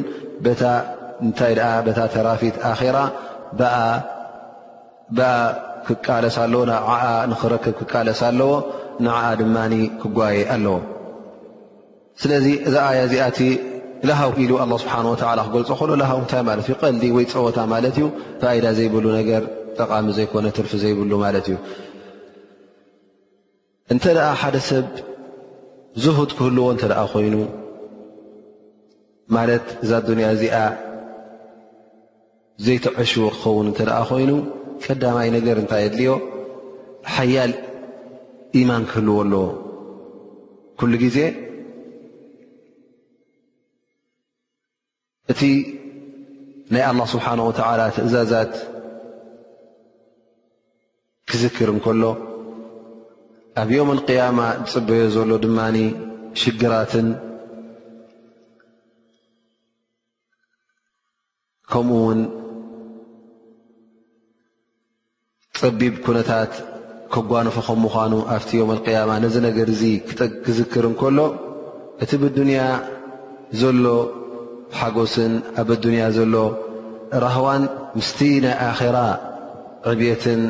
እንታይ 1.24 1.54
ኣ 1.68 1.68
በታ 1.86 2.00
ተራፊት 2.16 2.56
ኣራ 2.72 2.98
ብኣ 5.18 5.28
ክቃለስ 5.88 6.36
ኣለዎ 6.44 6.62
ናዓዓ 6.72 7.02
ንክረክብ 7.32 7.76
ክቃለስ 7.80 8.20
ኣለዎ 8.30 8.52
ንዓኣ 9.06 9.24
ድማኒ 9.42 9.74
ክጓየ 10.02 10.38
ኣለዎ 10.56 10.76
ስለዚ 12.22 12.46
እዛያ 12.68 13.02
ዚኣእቲ 13.12 13.40
ልሃው 14.10 14.32
ኢሉ 14.44 14.52
ኣላ 14.64 14.72
ስብሓን 14.84 15.06
ወተላ 15.12 15.40
ክገልፆ 15.48 15.70
ከሎ 15.80 15.92
ልሃው 16.02 16.20
እንታይ 16.24 16.42
ማለት 16.50 16.66
እዩ 16.68 16.76
ቀልሊ 16.84 17.04
ወይ 17.18 17.26
ፀወታ 17.34 17.58
ማለት 17.74 17.96
እዩ 18.00 18.06
ፋኢዳ 18.42 18.66
ዘይብሉ 18.78 19.06
ነገር 19.20 19.44
ጠቓሚ 19.80 20.08
ዘይኮነ 20.18 20.46
ትርፊ 20.58 20.72
ዘይብሉ 20.84 21.12
ማለት 21.26 21.46
እዩ 21.50 21.58
እንተ 23.94 24.04
ደኣ 24.18 24.30
ሓደ 24.42 24.58
ሰብ 24.70 24.88
ዝህት 26.04 26.32
ክህልዎ 26.38 26.68
እንተ 26.76 26.84
ኮይኑ 27.14 27.36
ማለት 29.36 29.66
እዛ 29.84 29.92
ዱኒያ 30.08 30.28
እዚኣ 30.36 30.58
ዘይተዐሽዎ 32.64 33.24
ክኸውን 33.38 33.66
እንተ 33.70 33.80
ደኣ 33.88 33.98
ኮይኑ 34.10 34.32
ቀዳማይ 34.84 35.28
ነገር 35.38 35.56
እንታይ 35.62 35.82
የድልዮ 35.86 36.12
ሓያል 37.16 37.52
ኢማን 38.60 38.84
ክህልዎ 38.92 39.16
ኣለዎ 39.24 39.44
ኩሉ 40.80 40.92
ግዜ 41.04 41.18
እቲ 45.34 45.42
ናይ 46.74 46.84
ኣላ 46.90 47.00
ስብሓነ 47.14 47.40
ወተዓላ 47.50 47.82
ትእዛዛት 47.98 48.54
ክዝክር 51.30 51.70
እንከሎ 51.74 52.04
ኣብ 53.64 53.70
ዮምን 53.78 54.00
ቅያማ 54.08 54.40
ዝፅበዮ 54.70 55.04
ዘሎ 55.18 55.30
ድማኒ 55.44 55.78
ሽግራትን 56.44 57.08
ከምኡውን 61.72 62.20
ጸቢብ 65.60 65.94
ኩነታት 66.06 66.52
ከጓንፎ 67.14 67.56
ኸም 67.66 67.80
ምዃኑ 67.86 68.14
ኣብቲ 68.36 68.50
ዮም 68.60 68.70
ኣልቅያማ 68.74 69.12
ነዝ 69.24 69.36
ነገር 69.48 69.68
እዙ 69.74 69.82
ክዝክር 70.46 70.86
እንከሎ 70.90 71.20
እቲ 72.04 72.12
ብዱንያ 72.24 72.62
ዘሎ 73.60 73.86
ብሓጐስን 74.72 75.34
ኣብ 75.62 75.70
ኣዱንያ 75.76 76.04
ዘሎ 76.18 76.36
ራህዋን 77.24 77.64
ምስቲ 77.98 78.20
ናይ 78.46 78.56
ኣኼራ 78.70 78.98
ዕብየትን 79.92 80.42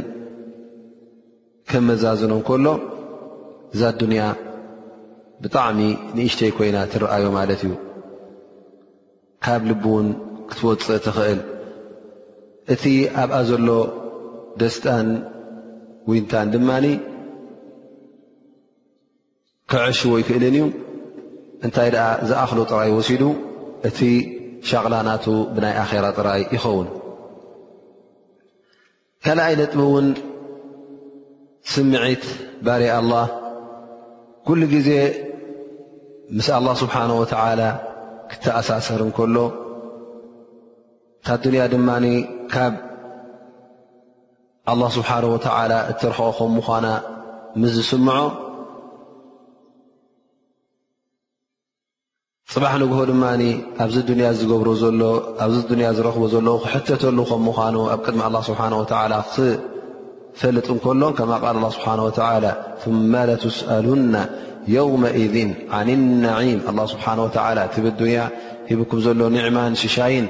ኸምመዛዝኖ 1.74 2.34
እከሎ 2.42 2.66
እዛ 3.74 3.82
ኣዱንያ 3.94 4.24
ብጣዕሚ 5.44 5.80
ንእሽተይ 6.16 6.52
ኮይና 6.58 6.78
ትረኣዮ 6.94 7.26
ማለት 7.40 7.62
እዩ 7.68 7.74
ካብ 9.46 9.62
ልቢ 9.70 9.84
ውን 9.96 10.08
ክትወፅእ 10.50 11.00
ትኽእል 11.06 11.40
እቲ 12.74 12.84
ኣብኣ 13.22 13.36
ዘሎ 13.52 13.68
ደስጣን 14.62 15.08
ውንታን 16.10 16.48
ድማኒ 16.54 16.86
ክዕሽዎ 19.72 20.12
ይክእልን 20.22 20.52
እዩ 20.58 20.66
እንታይ 21.66 21.90
ኣ 22.06 22.06
ዝኣክሎ 22.30 22.60
ጥራይ 22.72 22.90
ወሲዱ 22.98 23.24
እቲ 23.90 24.00
ሸቕላ 24.70 24.96
ናቱ 25.08 25.26
ብናይ 25.56 25.74
ኣራ 25.82 26.06
ጥራይ 26.18 26.42
ይኸውን 26.56 26.88
ካልይ 29.26 29.54
ነጥ 29.60 29.74
እውን 29.86 30.08
ስምዒት 31.74 32.24
ባር 32.66 32.82
ኣላ 33.00 33.14
ኩሉ 34.48 34.62
ግዜ 34.76 34.90
ምስ 36.38 36.48
ኣላه 36.58 36.76
ስብሓንه 36.84 37.16
ወተላ 37.22 37.62
ክተኣሳሰር 38.32 39.00
እንከሎ 39.06 39.36
ታዱንያ 41.28 41.62
ድማ 41.74 41.88
ኣላه 44.72 44.90
ስብሓነه 44.98 45.28
ወተላ 45.34 45.72
እትረክኦ 45.92 46.30
ከም 46.38 46.50
ምኳና 46.58 46.88
ምስዝስምዖ 47.62 48.18
ፅባሕ 52.54 52.74
ንግሆ 52.84 53.00
ድማ 53.10 53.24
ኣብዚ 53.84 53.96
ንያ 54.20 54.28
ዝገብሮ 54.40 54.70
ሎ 55.02 55.02
ኣብዚ 55.46 55.58
ንያ 55.80 55.88
ዝረኽቦ 55.98 56.24
ዘሎ 56.34 56.48
ክሕተተሉ 56.64 57.18
ከም 57.30 57.42
ምኳኑ 57.50 57.76
ኣብ 57.94 58.00
ቅድሚ 58.06 58.22
ስብሓ 58.50 58.62
ክፈልጥ 60.36 60.68
እንከሎ 60.76 61.02
ከማ 61.18 61.32
ቃል 61.44 61.58
ስብሓ 61.78 61.88
መ 63.14 63.14
ትስኣሉና 63.42 64.16
የውመذን 64.76 65.52
ዓን 65.78 65.90
ነዒም 66.26 66.62
ስብሓ 66.94 67.06
ትብ 67.74 67.86
ድንያ 68.02 68.20
ሂብኩም 68.70 69.00
ዘሎ 69.06 69.20
ኒዕማን 69.38 69.74
ሽሻይን 69.84 70.26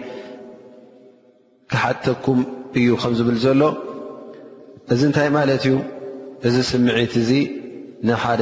ክሓተኩም 1.72 2.40
እዩ 2.80 2.88
ከም 3.02 3.14
ዝብል 3.18 3.38
ዘሎ 3.48 3.62
እዚ 4.94 5.02
እንታይ 5.10 5.28
ማለት 5.38 5.62
እዩ 5.68 5.76
እዚ 6.48 6.56
ስምዒት 6.72 7.14
እዚ 7.22 7.30
ንሓደ 8.08 8.42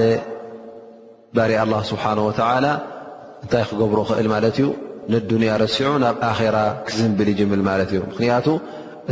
ባሪ 1.36 1.52
ኣላ 1.64 1.74
ስብሓን 1.90 2.20
ወተዓላ 2.28 2.66
እንታይ 3.44 3.64
ክገብሩ 3.70 3.98
ይኽእል 4.04 4.28
ማለት 4.34 4.56
እዩ 4.62 4.68
ንዱንያ 5.12 5.52
ረሲዑ 5.62 5.90
ናብ 6.04 6.16
ኣኼራ 6.32 6.58
ክዝምብል 6.88 7.30
ይጅምል 7.32 7.62
ማለት 7.70 7.90
እዩ 7.94 8.00
ምክንያቱ 8.12 8.48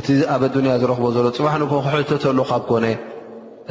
እቲ 0.02 0.08
ኣብ 0.34 0.42
ኣዱንያ 0.48 0.74
ዝረኽቦ 0.82 1.06
ዘሎ 1.18 1.28
ፅባሕ 1.38 1.56
ንግሆ 1.64 1.78
ክሕተተሉ 1.86 2.40
ካብ 2.50 2.64
ኮነ 2.72 2.86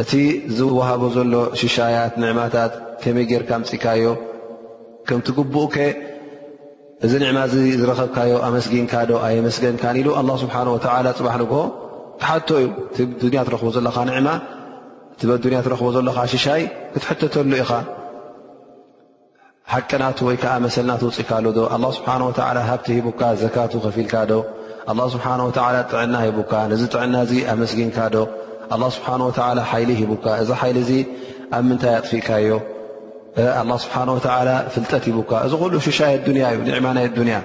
እቲ 0.04 0.12
ዝወሃቦ 0.56 1.02
ዘሎ 1.18 1.32
ሽሻያት 1.60 2.14
ንዕማታት 2.24 2.72
ከመይ 3.04 3.24
ጌይርካ 3.32 3.50
ኣምፅካዮ 3.60 4.04
ከምቲግቡኡ 5.08 5.66
ከ 5.76 5.90
እዚ 7.04 7.12
ንዕማ 7.24 7.38
እዚ 7.50 7.54
ዝረከብካዮ 7.82 8.32
ኣመስጊንካ 8.48 8.92
ዶ 9.12 9.12
ኣየመስገንካን 9.28 9.96
ኢሉ 10.00 10.08
ኣ 10.22 10.24
ስብሓን 10.44 10.68
ወዓላ 10.74 11.06
ፅባሕ 11.20 11.36
ንግሆ 11.44 11.60
ሓቶ 12.28 12.48
ዩ 12.62 12.66
ቲንያ 13.20 13.40
ትረኽቦ 13.46 13.68
ዘለካ 13.76 13.98
ንዕማ 14.08 14.28
እቲ 15.12 15.20
በንያ 15.30 15.58
ትረኽቦ 15.66 15.86
ዘለካ 15.96 16.18
ሽሻይ 16.32 16.62
ክትሕተተሉ 16.92 17.52
ኢኻ 17.62 17.72
ሓቂ 19.72 19.90
ናቱ 20.02 20.18
ወይከዓ 20.28 20.52
መሰልናትውፅእካሉ 20.66 21.44
ዶ 21.56 21.58
ስብሓ 21.96 22.12
ሃብቲ 22.68 22.86
ሂቡካ 22.98 23.22
ዘካቱ 23.42 23.72
ከፊኢልካ 23.84 24.14
ዶ 24.30 24.36
ስብሓ 25.14 25.26
ጥዕና 25.92 26.14
ሂቡካ 26.26 26.52
ነዚ 26.72 26.82
ጥዕና 26.94 27.16
ዚ 27.30 27.44
ኣመስጊንካዶ 27.54 28.16
ስብሓ 28.96 29.08
ሓይሊ 29.70 29.90
ሂቡካ 30.00 30.26
እዚ 30.42 30.50
ሓይሊ 30.62 30.78
ዚ 30.90 30.92
ኣብ 31.58 31.62
ምንታይ 31.70 31.94
ኣጥፊእካዮ 32.00 32.50
ስብሓ 33.84 34.36
ፍልጠት 34.76 35.02
ሂቡካ 35.10 35.32
እዚ 35.46 35.52
ሉ 35.72 35.82
ሽሻይ 35.88 36.12
ኣያ 36.36 36.46
እዩ 36.58 36.68
ዕማ 36.80 36.88
ናይ 36.98 37.06
ኣንያ 37.24 37.36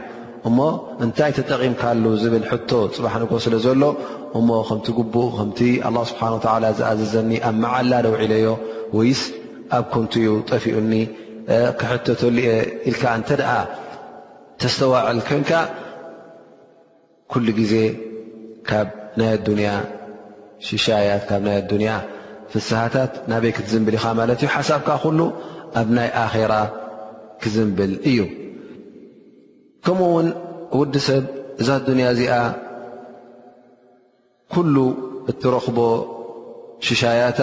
እሞ 0.50 0.58
እንታይ 1.04 1.32
ተጠቒምካሉ 1.40 2.04
ዝብል 2.22 2.44
ሕ 2.52 2.54
ፅባሕ 2.96 3.14
ንጎ 3.22 3.32
ስለ 3.46 3.56
ዘሎ 3.66 3.82
እሞ 4.40 4.50
ከምቲ 4.68 4.88
ጉቡኡ 4.98 5.26
ከምቲ 5.38 5.60
ኣላه 5.88 6.04
ስብሓን 6.12 6.34
ላ 6.64 6.68
ዝኣዘዘኒ 6.78 7.32
ኣብ 7.50 7.56
መዓላ 7.64 7.92
ደውዒለዮ 8.06 8.48
ወይስ 8.98 9.22
ኣብ 9.78 9.86
ኮንቲኡ 9.94 10.30
ጠፊኡኒ 10.50 10.92
ክሕተተሉ 11.80 12.36
የ 12.48 12.52
ኢልካ 12.90 13.04
እንተ 13.18 13.30
ደኣ 13.42 13.52
ተስተዋዕል 14.62 15.20
ኮይንካ 15.28 15.52
ኩሉ 17.32 17.46
ግዜ 17.60 17.74
ካብ 18.70 18.88
ናይ 19.20 19.28
ኣዱኒያ 19.38 19.72
ሽሻያት 20.68 21.24
ካብ 21.30 21.42
ናይ 21.48 21.56
ኣዱንያ 21.62 21.92
ፍስሓታት 22.52 23.14
ናበይ 23.32 23.52
ክትዝንብል 23.58 23.96
ኢኻ 24.00 24.06
ማለት 24.20 24.40
እዩ 24.44 24.50
ሓሳብካ 24.56 24.90
ኩሉ 25.06 25.20
ኣብ 25.82 25.88
ናይ 26.00 26.10
ኣራ 26.24 26.54
ክዝንብል 27.42 27.94
እዩ 28.12 28.20
ከምኡ 29.86 30.08
ውን 30.18 30.28
ውዲ 30.80 30.94
ሰብ 31.10 31.24
እዛ 31.62 31.70
ዱንያ 31.88 32.06
እዚኣ 32.16 32.36
ኩሉ 34.54 34.76
እትረኽቦ 35.32 35.78
ሽሻያታ 36.88 37.40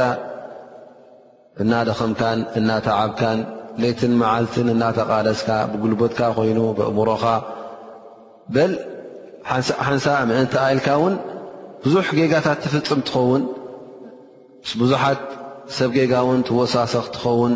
እናደኸምካን 1.63 2.41
እናተዓብካን 2.59 3.39
ለትን 3.83 4.13
መዓልትን 4.21 4.69
እናተቓለስካ 4.75 5.49
ብጉልበትካ 5.73 6.21
ኮይኑ 6.37 6.59
ብእምሮኻ 6.79 7.25
በል 8.55 8.73
ሓንሳ 9.87 10.07
ምእንቲ 10.31 10.55
ኣኢልካ 10.65 10.87
እውን 10.99 11.15
ብዙሕ 11.85 12.07
ጌጋታት 12.19 12.59
ትፍፅም 12.65 13.01
ትኸውን 13.09 13.43
ስብዙሓት 14.71 15.23
ሰብ 15.77 15.91
ጌጋ 15.99 16.15
ውን 16.29 16.41
ትወሳሰኽ 16.49 17.07
ትኸውን 17.15 17.55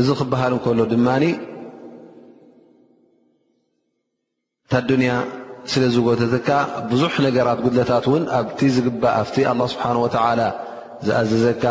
እዚ 0.00 0.08
ክበሃል 0.20 0.52
እንከሎ 0.56 0.78
ድማኒ 0.92 1.24
ታድንያ 4.72 5.12
ስለ 5.72 5.82
ዝጎተካ 5.94 6.48
ብዙሕ 6.90 7.12
ነገራት 7.26 7.58
ጉድለታት 7.64 8.04
እውን 8.10 8.24
ኣብቲ 8.38 8.58
ዝግባእ 8.76 9.14
ኣብቲ 9.20 9.36
ኣ 9.50 9.52
ስብሓን 9.72 9.98
ወተዓላ 10.04 10.40
ዝኣዘዘካ 11.06 11.64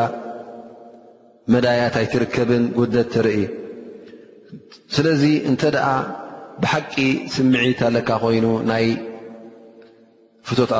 መዳያት 1.54 1.96
ኣይትርከብን 2.02 2.64
ጉለት 2.80 3.10
ትርኢ 3.14 3.40
ስለዚ 4.96 5.24
እንተ 5.50 5.62
ደኣ 5.76 5.88
ብሓቂ 6.64 6.94
ስምዒት 7.36 7.80
ኣለካ 7.90 8.10
ኮይኑ 8.24 8.48
ናይ 8.72 8.86
ፍትት 10.48 10.72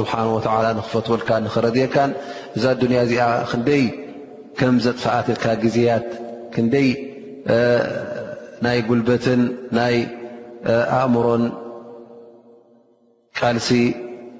ስብሓን 0.00 0.28
ወላ 0.36 0.66
ንክፈትወልካ 0.78 1.28
ንኽረድየካን 1.46 2.10
እዛ 2.58 2.64
ኣድንያ 2.76 3.00
እዚኣ 3.06 3.24
ክንደይ 3.50 3.84
ከም 4.60 4.76
ዘጥፈኣትልካ 4.84 5.44
ግዜያት 5.64 6.06
ክንደይ 6.54 6.88
ናይ 8.64 8.78
ጉልበትን 8.88 9.40
ናይ 9.78 9.96
ኣእምሮን 11.00 11.44
ቃልሲ 13.38 13.68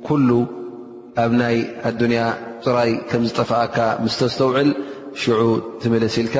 ኩሉ 0.06 0.30
ኣብ 1.22 1.32
ናይ 1.40 1.56
ኣዱንያ 1.88 2.20
ፅራይ 2.64 2.90
ከም 3.10 3.22
ዝጠፍኣካ 3.28 3.78
ምስተስተውዕል 4.04 4.68
ሽዑ 5.22 5.40
ትመለሲ 5.82 6.16
ኢልካ 6.22 6.36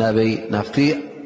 ናበይ 0.00 0.30
ናፍቲ 0.54 0.76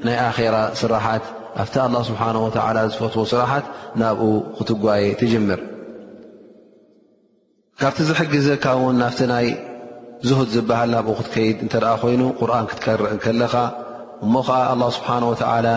ናይ 0.07 0.16
ኣኼራ 0.29 0.57
ስራሓት 0.81 1.24
ኣብቲ 1.62 1.74
ኣላ 1.85 1.96
ስብሓን 2.09 2.37
ወዓላ 2.44 2.79
ዝፈትዎ 2.92 3.24
ስራሓት 3.33 3.66
ናብኡ 4.03 4.31
ክትጓየ 4.57 5.05
ትጀምር 5.20 5.61
ካብቲ 7.83 7.98
ዝሕግዘካ 8.09 8.64
እውን 8.79 8.96
ናፍቲ 9.03 9.20
ናይ 9.33 9.46
ዝህድ 10.29 10.48
ዝበሃል 10.57 10.90
ናብኡ 10.96 11.14
ክትከይድ 11.20 11.57
እንተ 11.64 11.74
ደኣ 11.85 11.92
ኮይኑ 12.03 12.22
ቁርን 12.40 12.66
ክትቀርዕ 12.72 13.09
ከለኻ 13.24 13.55
እሞ 14.24 14.35
ኸዓ 14.48 14.61
ኣላ 14.72 14.83
ስብሓን 14.96 15.24
ወታዓላ 15.31 15.68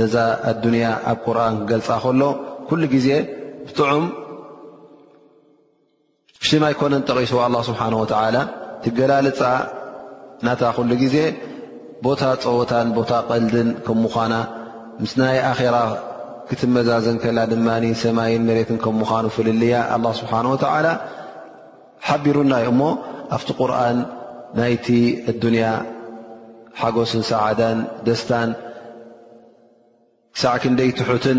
ነዛ 0.00 0.14
ኣዱንያ 0.50 0.84
ኣብ 1.10 1.18
ቁርኣን 1.26 1.54
ክገልፃ 1.62 1.88
ከሎ 2.04 2.22
ኩሉ 2.68 2.82
ግዜ 2.94 3.08
ብጥዑም 3.68 4.04
ሽማ 6.48 6.62
ይኮነን 6.72 7.02
ጠቂሱ 7.08 7.32
ኣላه 7.46 7.62
ስብሓን 7.70 7.94
ወተላ 8.02 8.36
ትገላልፃ 8.84 9.40
ናታ 10.46 10.62
ኩሉ 10.76 10.90
ግዜ 11.02 11.16
ቦታ 12.04 12.22
ፀወታን 12.44 12.88
ቦታ 12.96 13.12
ቐልድን 13.28 13.68
ከም 13.86 13.98
ምዃና 14.04 14.34
ምስናይ 15.02 15.38
ኣራ 15.50 15.76
ክትመዛዘን 16.48 17.16
ከላ 17.22 17.38
ድማ 17.52 17.68
ሰማይን 18.02 18.42
መሬትን 18.48 18.78
ከም 18.84 18.96
ምዃኑ 19.02 19.24
ፍልልያ 19.36 19.74
ኣ 19.96 19.98
ስብሓን 20.20 20.46
ወላ 20.52 20.86
ሓቢሩናዩ 22.06 22.66
እሞ 22.74 22.80
ኣብቲ 23.36 23.48
ቁርኣን 23.60 23.98
ናይቲ 24.60 24.86
ኣዱንያ 25.32 25.64
ሓጎስን 26.80 27.22
ሰዓዳን 27.30 27.78
ደስታን 28.06 28.50
ክሳዕ 30.36 30.54
ክንደይ 30.62 30.90
ትሑትን 30.98 31.38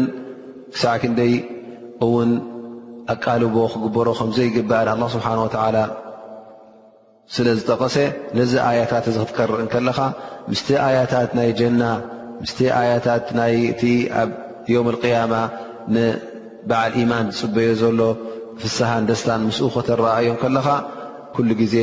ክሳዕ 0.74 0.96
ክንይ 1.02 1.34
እውን 2.06 2.30
ኣቃልቦ 3.13 3.56
ክግበሮ 3.74 4.08
ከምዘይግባእን 4.20 4.88
ኣላ 4.94 5.04
ስብሓን 5.16 5.39
ወተዓላ 5.46 5.78
ስለ 7.34 7.48
ዝጠቐሰ 7.58 7.96
ነዚ 8.38 8.54
ኣያታት 8.70 9.06
እዚ 9.12 9.18
ክትቀርእን 9.28 9.68
ከለኻ 9.74 10.00
ምስቲ 10.52 10.68
ኣያታት 10.86 11.30
ናይ 11.38 11.52
ጀና 11.60 11.84
ምስቲ 12.44 12.60
ኣያታት 12.80 13.26
ናይእቲ 13.38 13.82
ኣብ 14.22 14.32
ዮም 14.74 14.88
ቅያማ 15.04 15.34
ንበዓል 15.94 16.94
ኢማን 17.02 17.28
ዝፅበዮ 17.38 17.70
ዘሎ 17.82 18.00
ፍስሓን 18.62 19.04
ደስታን 19.10 19.42
ምስኡክ 19.50 19.76
ተረኣዮም 19.89 20.38
ከለኻ 20.42 20.68
ኩሉ 21.36 21.50
ግዜ 21.62 21.76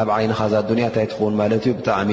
ኣብ 0.00 0.08
ዓይንኻ 0.16 0.38
እዛ 0.48 0.54
ዱንያ 0.70 0.84
እንታይ 0.88 1.06
ትኸውን 1.10 1.36
ማለት 1.40 1.62
እዩ 1.66 1.72
ብጣዕሚ 1.80 2.10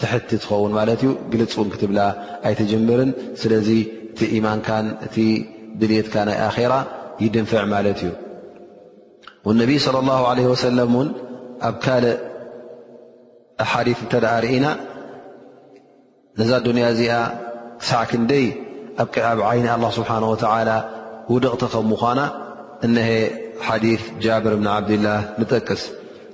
ትሕቲ 0.00 0.30
ትኸውን 0.42 0.72
ማለት 0.78 1.00
እዩ 1.04 1.10
ግልፅ 1.32 1.54
እውን 1.58 1.68
ክትብላ 1.74 2.00
ኣይትጀምርን 2.48 3.10
ስለዚ 3.42 3.68
እቲ 4.12 4.20
ኢማንካን 4.38 4.86
እቲ 5.06 5.16
ድልየትካ 5.80 6.14
ናይ 6.28 6.38
ኣኼራ 6.48 6.72
يفع 7.24 7.92
والنبي 9.44 9.78
صلى 9.78 9.98
الله 9.98 10.28
عليه 10.28 10.46
وسلم 10.46 10.90
ن 11.02 11.70
ب 11.70 11.74
كل 11.74 12.14
حاديث 13.72 13.98
ت 14.12 14.14
رنا 14.42 14.70
نذا 16.38 16.56
ادنيا 16.62 17.20
صح 17.88 18.02
كني 18.10 18.44
عين 19.48 19.68
الله 19.76 19.90
سبحانه 19.98 20.28
وتعالى 20.32 20.76
وق 21.32 21.52
تخمان 21.62 22.20
أنه 22.84 23.10
حديث 23.68 24.00
جابر 24.24 24.52
بن 24.60 24.66
عبد 24.76 24.90
الله 24.96 25.18
نس 25.40 25.82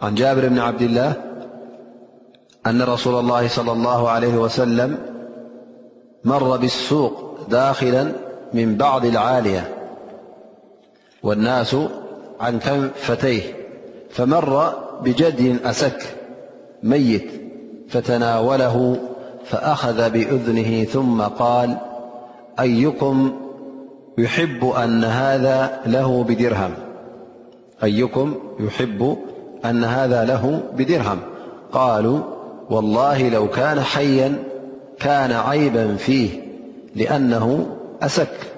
عن 0.04 0.12
جابر 0.20 0.42
بن 0.52 0.58
عبد 0.68 0.82
الله 0.88 1.10
أن 2.70 2.80
رسول 2.94 3.14
الله 3.22 3.42
صلى 3.56 3.72
الله 3.76 4.00
عليه 4.14 4.34
وسلم 4.44 4.90
مر 6.32 6.48
بالسوق 6.62 7.14
داخلا 7.58 8.04
من 8.58 8.68
بعض 8.84 9.02
العالية 9.12 9.62
والناس 11.22 11.76
عن 12.40 12.58
كنفتيه 12.58 13.42
فمر 14.10 14.72
بجدي 15.02 15.56
أسك 15.64 16.02
ميت 16.82 17.30
فتناوله 17.88 18.96
فأخذ 19.44 20.10
بأذنه 20.10 20.84
ثم 20.84 21.22
قال 21.22 21.76
أيكم 22.60 23.32
يحب 24.18 24.64
أن 29.64 29.84
هذا 29.84 30.24
له 30.24 30.62
بدرهم 30.72 31.20
قالوا 31.72 32.18
والله 32.70 33.28
لو 33.28 33.48
كان 33.50 33.80
حيا 33.80 34.42
كان 35.00 35.32
عيبا 35.32 35.94
فيه 35.96 36.30
لأنه 36.96 37.66
أسك 38.02 38.57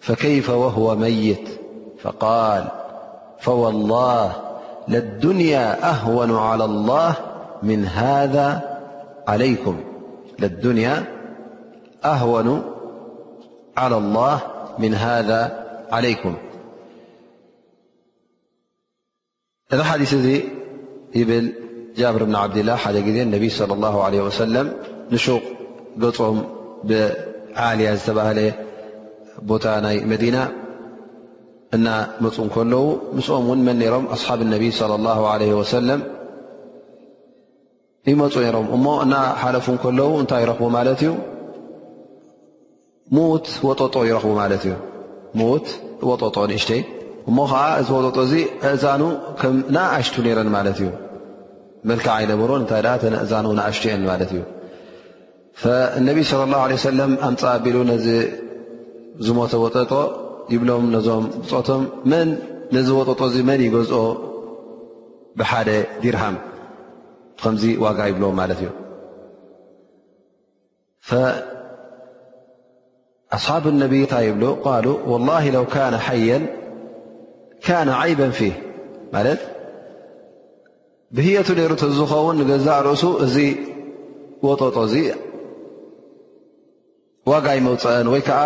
فكيف 0.00 0.50
وهو 0.50 0.94
ميت 0.96 1.48
فقال 2.02 2.66
فوالله 3.40 4.32
للدنيا 4.88 5.90
أهون 5.90 6.36
على 6.36 6.64
الله 6.64 7.14
من 7.62 7.84
هذا 7.84 8.70
عليكم 9.28 9.76
ذا 19.72 19.84
حديث 19.84 20.14
ذي 20.14 20.48
يبل 21.14 21.52
جابر 21.96 22.24
بن 22.24 22.34
عبد 22.36 22.56
الله 22.56 22.74
حد 22.76 22.94
ج 22.94 23.08
النبي 23.08 23.48
صلى 23.48 23.72
الله 23.74 24.02
عليه 24.04 24.20
وسلم 24.22 24.72
نشوق 25.10 25.42
طهم 26.18 26.44
بعالية 26.84 27.98
بل 28.08 28.52
ቦታ 29.50 29.66
ናይ 29.84 29.96
መዲና 30.10 30.36
እና 31.76 31.88
መፁ 32.24 32.36
እከለዉ 32.48 32.80
ምስኦም 33.16 33.44
እውን 33.48 33.60
መን 33.66 33.76
ነሮም 33.82 34.04
ኣስሓብ 34.14 34.40
ነቢ 34.54 34.62
صለ 34.78 34.92
ላه 35.06 35.20
ለ 35.40 35.44
ወሰለም 35.60 36.00
ይመፁ 38.10 38.34
ነሮም 38.44 38.66
እሞ 38.76 38.84
እና 39.04 39.14
ሓለፉ 39.42 39.66
እከለዉ 39.78 40.08
እንታይ 40.22 40.42
ይረኽቡ 40.44 40.64
ማለት 40.78 41.00
እዩ 41.04 41.10
ሙት 43.16 43.46
ወጦጦ 43.68 43.94
ይረኽቡ 44.10 44.32
ማለት 44.42 44.62
እዩ 44.68 44.74
ሙት 45.40 45.66
ወጦጦ 46.10 46.36
ንእሽተይ 46.52 46.80
እሞ 47.30 47.38
ከዓ 47.52 47.62
እዚ 47.80 47.88
ወጠጦ 47.96 48.18
እዚ 48.26 48.34
እእዛኑ 48.70 49.02
ከም 49.40 49.56
ናኣሽቱ 49.76 50.16
ነይረን 50.26 50.48
ማለት 50.58 50.78
እዩ 50.80 50.88
መልክዓ 51.88 52.12
ኣይነበሮ 52.20 52.50
እንታይ 52.60 52.82
ተነኣእዛኑ 53.04 53.46
ንኣሽቱ 53.60 53.84
እየን 53.90 54.02
ማለት 54.10 54.30
እዩ 54.34 54.40
ነቢይ 56.08 56.24
ለ 56.40 56.42
ላ 56.52 56.56
ሰለም 56.86 57.12
ኣምፃ 57.28 57.42
ኣቢሉ 57.56 57.76
ነዚ 57.90 58.06
ዝሞተ 59.26 59.52
ወጠጦ 59.62 59.92
ይብሎም 60.52 60.84
ነዞም 60.94 61.24
ውፀቶም 61.40 61.82
ን 62.10 62.14
ነዚ 62.74 62.88
ወጠጦ 62.98 63.20
እዚ 63.30 63.36
መን 63.48 63.60
ይገዝኦ 63.66 63.98
ብሓደ 65.38 65.68
ዲርሃም 66.02 66.36
ከምዚ 67.40 67.62
ዋጋ 67.84 67.98
ይብልዎም 68.10 68.36
ማለት 68.40 68.60
እዩ 68.64 68.68
ኣስሓብ 73.36 73.64
ነቢታ 73.82 74.12
ይብ 74.28 74.36
ቃሉ 74.64 74.86
ወላ 75.10 75.28
ለው 75.56 75.64
ነ 75.92 75.96
ሓያ 76.06 76.28
ካነ 77.64 77.88
ዓይበ 78.00 78.20
ፊህ 78.38 78.54
ማለት 79.14 79.40
ብህየቱ 81.16 81.48
ነሩ 81.58 81.72
ዝኸውን 81.98 82.36
ንገዛእ 82.40 82.80
ርእሱ 82.88 83.04
እዚ 83.26 83.36
ወጠጦ 84.48 84.76
እዚ 84.88 84.94
ዋጋ 87.32 87.46
ይመውፅአን 87.58 88.08
ወይከዓ 88.14 88.42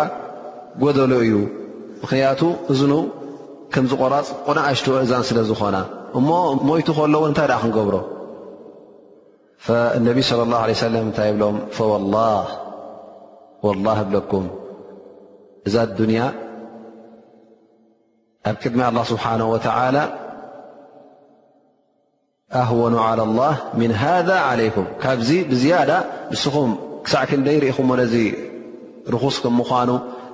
ጎደሎ 0.83 1.11
እዩ 1.25 1.35
ምኽንያቱ 2.01 2.41
እዝኑ 2.73 2.93
ከምዝቆራፅ 3.73 4.27
ቁነዓሽትዎ 4.47 4.95
እዛን 5.05 5.23
ስለ 5.29 5.37
ዝኾና 5.49 5.77
እሞ 6.19 6.29
ሞይቱ 6.67 6.87
ከለዎን 6.97 7.29
እንታይ 7.31 7.45
ድኣ 7.51 7.57
ክንገብሮ 7.63 7.95
ነቢይ 10.07 10.23
صለ 10.29 10.39
اላه 10.47 10.61
ለه 10.69 10.75
ሰለም 10.85 11.03
እንታይ 11.09 11.29
ብሎም 11.35 11.57
ወላ 11.91 12.15
ወላ 13.65 13.85
ህብለኩም 13.99 14.45
እዛ 15.67 15.75
ኣዱንያ 15.87 16.21
ኣብ 18.49 18.55
ቅድሚ 18.63 18.79
ኣላه 18.89 19.03
ስብሓናه 19.11 19.47
ወተላ 19.53 19.97
ኣህወኑ 22.63 22.95
ዓላى 23.07 23.23
ላه 23.39 23.55
ምን 23.79 23.91
ሃذ 24.03 24.27
ዓለይኩም 24.49 24.87
ካብዚ 25.03 25.29
ብዝያዳ 25.51 25.91
ንስኹም 26.33 26.71
ክሳዕ 27.05 27.23
ክ 27.29 27.31
ንደ 27.41 27.47
ይርኢኹምዎ 27.57 27.95
ነዚ 28.01 28.13
ርኹስ 29.13 29.35
ከም 29.43 29.55
ምኳኑ 29.61 29.89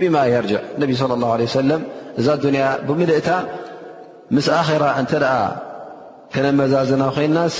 ብማ 0.00 0.16
የርጅዕ 0.32 0.58
ነቢ 0.82 0.90
صለ 1.00 1.12
ላه 1.22 1.40
ሰለም 1.58 1.80
እዛ 2.20 2.26
ዱንያ 2.44 2.64
ብምልእታ 2.86 3.28
ምስ 4.36 4.46
ኣራ 4.60 4.84
እንተ 5.00 5.12
ኣ 5.36 5.44
ከነመዛዝና 6.32 7.02
ኮይናስ 7.16 7.54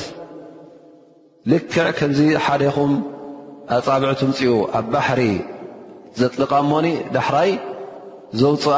ልክዕ 1.53 1.87
ከምዚ 1.99 2.21
ሓደይኹም 2.45 2.93
ኣጻብዕትምፅኡ 3.77 4.53
ኣብ 4.79 4.87
ባሕሪ 4.93 5.21
ዘጥልቓሞኒ 6.21 6.87
ዳሕራይ 7.15 7.51
ዘውፅኣ 8.41 8.71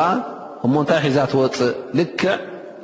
እሞ 0.66 0.74
እንታይ 0.82 1.00
ሒዛ 1.06 1.18
ትወፅእ 1.32 1.74
ልክዕ 2.00 2.32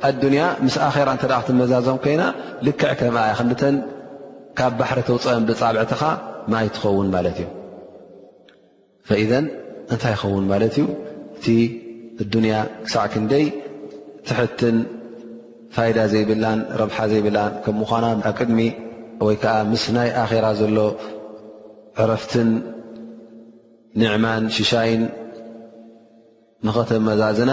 ኣያ 0.09 0.41
ምስ 0.65 0.75
ኣራ 0.87 1.07
እንተ 1.15 1.23
ክትመዛዘም 1.43 1.97
ኮይና 2.05 2.23
ልክዕ 2.67 2.91
ከምያ 2.99 3.23
ክንተን 3.37 3.75
ካብ 4.57 4.73
ባሕሪ 4.79 4.99
ተውፅአን 5.09 5.43
ብፃብዕትኻ 5.49 6.01
ማይ 6.51 6.67
ትኸውን 6.75 7.07
ማለት 7.15 7.37
እዩ 7.43 7.47
ፈኢ 9.09 9.23
እንታይ 9.93 10.13
ይኸውን 10.15 10.45
ማለት 10.51 10.75
እዩ 10.79 10.85
እቲ 11.37 11.45
እዱንያ 12.23 12.55
ክሳዕ 12.85 13.05
ክንደይ 13.13 13.45
ትሕትን 14.27 14.77
ፋይዳ 15.75 15.99
ዘይብላን 16.13 16.59
ረብሓ 16.81 16.97
ዘይብላን 17.11 17.51
ከም 17.63 17.75
ምኳና 17.81 18.05
ኣቅድሚ 18.29 18.59
ወይ 19.27 19.37
ከዓ 19.43 19.55
ምስ 19.71 19.85
ናይ 19.95 20.09
ኣራ 20.23 20.45
ዘሎ 20.59 20.77
ዕረፍትን 22.01 22.49
ንዕማን 24.01 24.43
ሽሻይን 24.57 25.03
ንኸተመዛዝና 26.67 27.51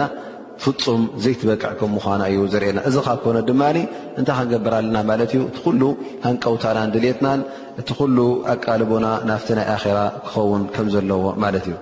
ፍፁም 0.63 1.01
ዘይትበቅዕ 1.23 1.71
ከም 1.79 1.89
ምኳና 1.97 2.21
እዩ 2.33 2.41
ዘርኤየና 2.53 2.79
እዚ 2.89 2.95
ካ 3.07 3.15
ኮነ 3.23 3.37
ድማ 3.49 3.61
እንታይ 4.19 4.35
ክንገብር 4.39 4.73
ኣለና 4.79 4.97
ማለት 5.09 5.31
እዩ 5.35 5.41
እቲ 5.49 5.57
ኩሉ 5.65 5.81
ሃንቀውታናን 6.25 6.93
ድሌትናን 6.95 7.41
እቲ 7.81 7.89
ኩሉ 7.99 8.17
ኣቃልቦና 8.55 9.07
ናፍቲ 9.31 9.49
ናይ 9.59 9.67
ኣራ 9.79 9.85
ክኸውን 10.27 10.63
ከም 10.77 10.87
ዘለዎ 10.95 11.25
ማለት 11.43 11.65
እዩ 11.71 11.75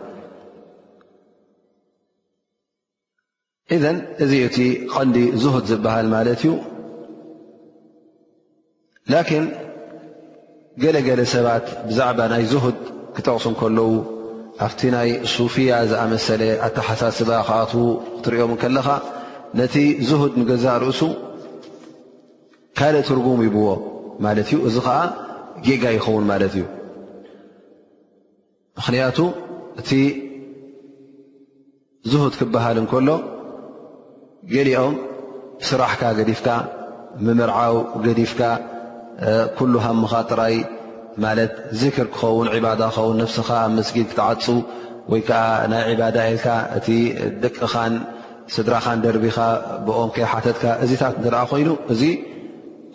ኢዘን 3.76 3.97
እዚ 4.23 4.32
እቲ 4.47 4.58
ቀንዲ 4.93 5.17
ዝህድ 5.41 5.63
ዝበሃል 5.71 6.08
ማለት 6.13 6.41
እዩ 6.43 6.49
ላኪን 9.12 9.45
ገለገለ 10.82 11.21
ሰባት 11.34 11.65
ብዛዕባ 11.88 12.19
ናይ 12.32 12.43
ዝህድ 12.52 12.78
ክጠቕሱ 13.15 13.45
እንከለዉ 13.52 13.91
ኣብቲ 14.67 14.80
ናይ 14.95 15.10
ሱፍያ 15.36 15.71
ዝኣመሰለ 15.91 16.41
ኣተሓሳስባ 16.67 17.30
ከኣትዉ 17.49 17.84
ክትሪኦም 18.15 18.52
ከለኻ 18.63 18.88
ነቲ 19.60 19.76
ዝህድ 20.10 20.32
ንገዛእ 20.39 20.78
ርእሱ 20.84 21.02
ካልእ 22.80 23.04
ትርጉም 23.10 23.41
ይብዎ 23.47 23.65
ማለት 24.26 24.47
እዩ 24.54 24.60
እዚ 24.69 24.76
ከዓ 24.88 24.95
ጌጋ 25.67 25.84
ይኸውን 25.97 26.26
ማለት 26.32 26.54
እዩ 26.58 26.65
ምኽንያቱ 28.78 29.17
እቲ 29.82 29.89
ዝህድ 32.12 32.34
ክበሃል 32.41 32.78
እንከሎ 32.84 33.10
ገሊኦም 34.52 34.96
ስራሕካ 35.68 36.04
ገዲፍካ 36.20 36.48
ምምርዓዊ 37.26 37.76
ገዲፍካ 38.06 38.42
ኩሉ 39.58 39.74
ሃምኻ 39.86 40.12
ጥራይ 40.30 40.56
ማለት 41.24 41.54
ዚክር 41.82 42.08
ክኸውን 42.14 42.48
ዕባዳ 42.56 42.82
ክኸውን 42.92 43.18
ነፍስኻ 43.24 43.48
ኣብ 43.66 43.72
ምስጊድ 43.78 44.06
ክትዓፅ 44.12 44.46
ወይ 45.12 45.22
ከዓ 45.28 45.44
ናይ 45.74 45.84
ዕባዳ 45.92 46.18
ኢልካ 46.32 46.48
እቲ 46.78 46.88
ደቅኻን 47.44 47.94
ስድራኻን 48.56 49.00
ደርቢኻ 49.06 49.38
ብኦም 49.90 50.10
ከይ 50.16 50.26
ሓተትካ 50.32 50.64
እዚታት 50.86 51.14
እንተ 51.20 51.28
ደኣ 51.36 51.42
ኮይኑ 51.52 51.70
እዚ 51.96 52.02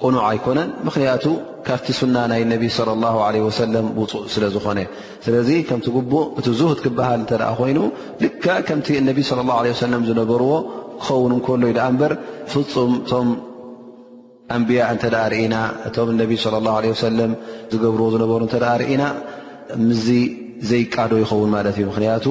ቁኑዕ 0.03 0.21
ኣይኮነን 0.31 0.69
ምክንያቱ 0.87 1.25
ካብቲ 1.67 1.87
ሱና 2.01 2.17
ናይ 2.33 2.43
ነቢ 2.53 2.63
صለ 2.79 2.89
ላ 3.05 3.15
ለ 3.37 3.41
ወሰለም 3.47 3.87
ውፁእ 4.01 4.27
ስለ 4.35 4.45
ዝኾነ 4.57 4.79
ስለዚ 5.25 5.49
ከምቲ 5.71 5.87
ግቡእ 5.97 6.27
እቲ 6.41 6.47
ዙህት 6.61 6.81
ክበሃል 6.85 7.23
እተ 7.25 7.33
ደኣ 7.43 7.51
ኮይኑ 7.63 7.79
ልከ 8.25 8.45
ከምቲ 8.69 8.89
እነቢ 9.03 9.19
ስለ 9.31 9.41
ላ 9.49 9.53
ለ 9.67 9.75
ሰለም 9.85 10.03
ዝነበርዎ 10.11 10.53
ክኸውን 11.05 11.33
እከሎ 11.39 11.65
ኢ 11.73 11.75
በር 12.01 12.13
ፍፁም 12.53 12.93
እቶም 13.01 13.29
ኣንብያ 14.57 14.83
እንተ 14.93 15.05
ርእና 15.33 15.55
እቶም 15.89 16.09
ነቢ 16.23 16.31
صለى 16.45 16.57
الላه 16.61 16.77
ለ 16.85 16.87
ሰለ 17.07 17.19
ዝገብርዎ 17.73 18.07
ዝነበሩ 18.15 18.41
እተ 18.49 18.55
ርእና 18.83 19.03
ምዚ 19.89 20.07
ዘይቃዶ 20.69 21.13
ይኸውን 21.23 21.49
ማለት 21.57 21.75
እዩ 21.79 21.85
ምክንያቱ 21.91 22.27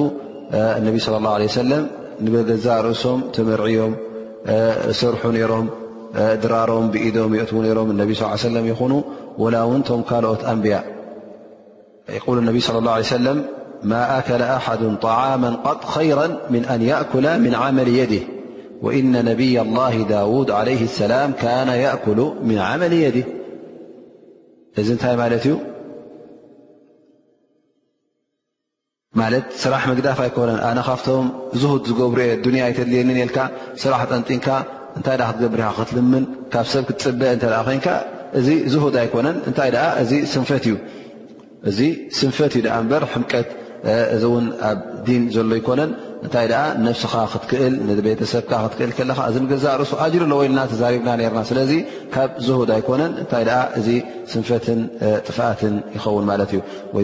እነቢ 0.78 0.94
صለ 1.04 1.14
ه 1.18 1.34
ه 1.46 1.48
ሰለም 1.60 1.82
ንበገዛ 2.24 2.66
ርእሶም 2.86 3.18
ተመርዕዮም 3.34 3.92
ሰርሑ 5.00 5.22
ነይሮም 5.36 5.66
ድራሮም 6.42 6.86
ብኢዶም 6.92 7.32
የእት 7.38 7.50
ነሮም 7.66 7.88
ነቢ 8.00 8.10
ሰለ 8.46 8.56
ይኹኑ 8.72 8.92
ላ 9.54 9.58
ውን 9.70 9.82
ቶም 9.88 10.00
ካልኦት 10.08 10.42
ኣንብያ 10.54 10.76
ይ 12.16 12.20
ነቢ 12.48 12.56
صለ 12.68 12.76
ه 12.96 13.08
ሰለ 13.16 13.26
ማ 13.90 13.94
ኣከ 14.18 14.28
ኣሓ 14.56 14.66
طማ 15.04 15.94
ይራ 16.08 16.20
ን 16.52 16.64
ኣን 16.74 16.80
أኩ 17.02 17.12
ም 17.50 17.54
ዓመል 17.66 17.88
የዲህ 17.98 18.24
ኢነ 18.98 19.14
ነብይ 19.30 19.54
ላ 19.76 19.80
ዳውድ 20.10 20.50
ለይ 20.68 20.78
ሰላም 20.98 21.30
ካነ 21.40 21.70
የእኩሉ 21.84 22.20
ምን 22.48 22.58
ዓመል 22.70 22.92
የዲህ 23.04 23.26
እዚ 24.80 24.88
እንታይ 24.96 25.14
ማለት 25.22 25.44
እዩ 25.48 25.54
ማለት 29.20 29.46
ስራሕ 29.62 29.82
መግዳፍ 29.92 30.18
ኣይኮነን 30.24 30.58
ኣነ 30.68 30.78
ካብቶም 30.88 31.26
ዝድ 31.60 31.84
ዝገብሩ 31.90 32.18
የ 32.28 32.32
ዱንያ 32.44 32.68
ይተድልየኒን 32.70 33.18
የልካ 33.22 33.38
ስራሕ 33.82 34.02
ጠንጢንካ 34.10 34.46
እንታይ 34.98 35.16
ክትገብር 35.28 35.60
ኻ 35.68 35.70
ክትልምን 35.78 36.24
ካብ 36.52 36.66
ሰብ 36.72 36.84
ክትፅበአ 36.88 37.30
እተ 37.38 37.44
ኮይንከ 37.68 37.88
እዚ 38.40 38.48
ዝድ 38.72 38.96
ኣይኮነን 39.02 39.36
እታይ 39.50 39.70
እዚ 40.02 40.12
ስንፈት 40.34 40.64
እዩ 40.68 40.76
እዚ 41.70 41.78
ስንፈት 42.20 42.54
እዩ 42.60 42.66
በር 42.90 43.04
ሕምቀት 43.14 43.48
እዚ 44.14 44.22
እውን 44.30 44.46
ኣብ 44.70 44.78
ዲን 45.08 45.24
ዘሎ 45.34 45.50
ይኮነን 45.62 45.90
ታይ 46.34 46.46
ኻ 47.10 47.12
ክክ 47.32 47.50
ቤተሰብካ 48.06 48.52
ክ 48.78 48.80
እዚዛ 49.28 49.64
ርእሱ 49.80 49.92
ር 50.12 50.14
ልና 50.22 50.34
ናና 50.56 51.38
ለ 51.56 51.60
ካብ 52.14 52.30
ዝ 52.46 52.48
ኣኮነ 52.78 53.02
ታይ 53.32 53.44
እዚ 53.78 53.88
ስንፈት 54.32 54.66
ጥፋት 55.26 55.60
ይኸውን 55.96 56.24
ማትእዩ 56.30 56.58
ه 56.94 56.96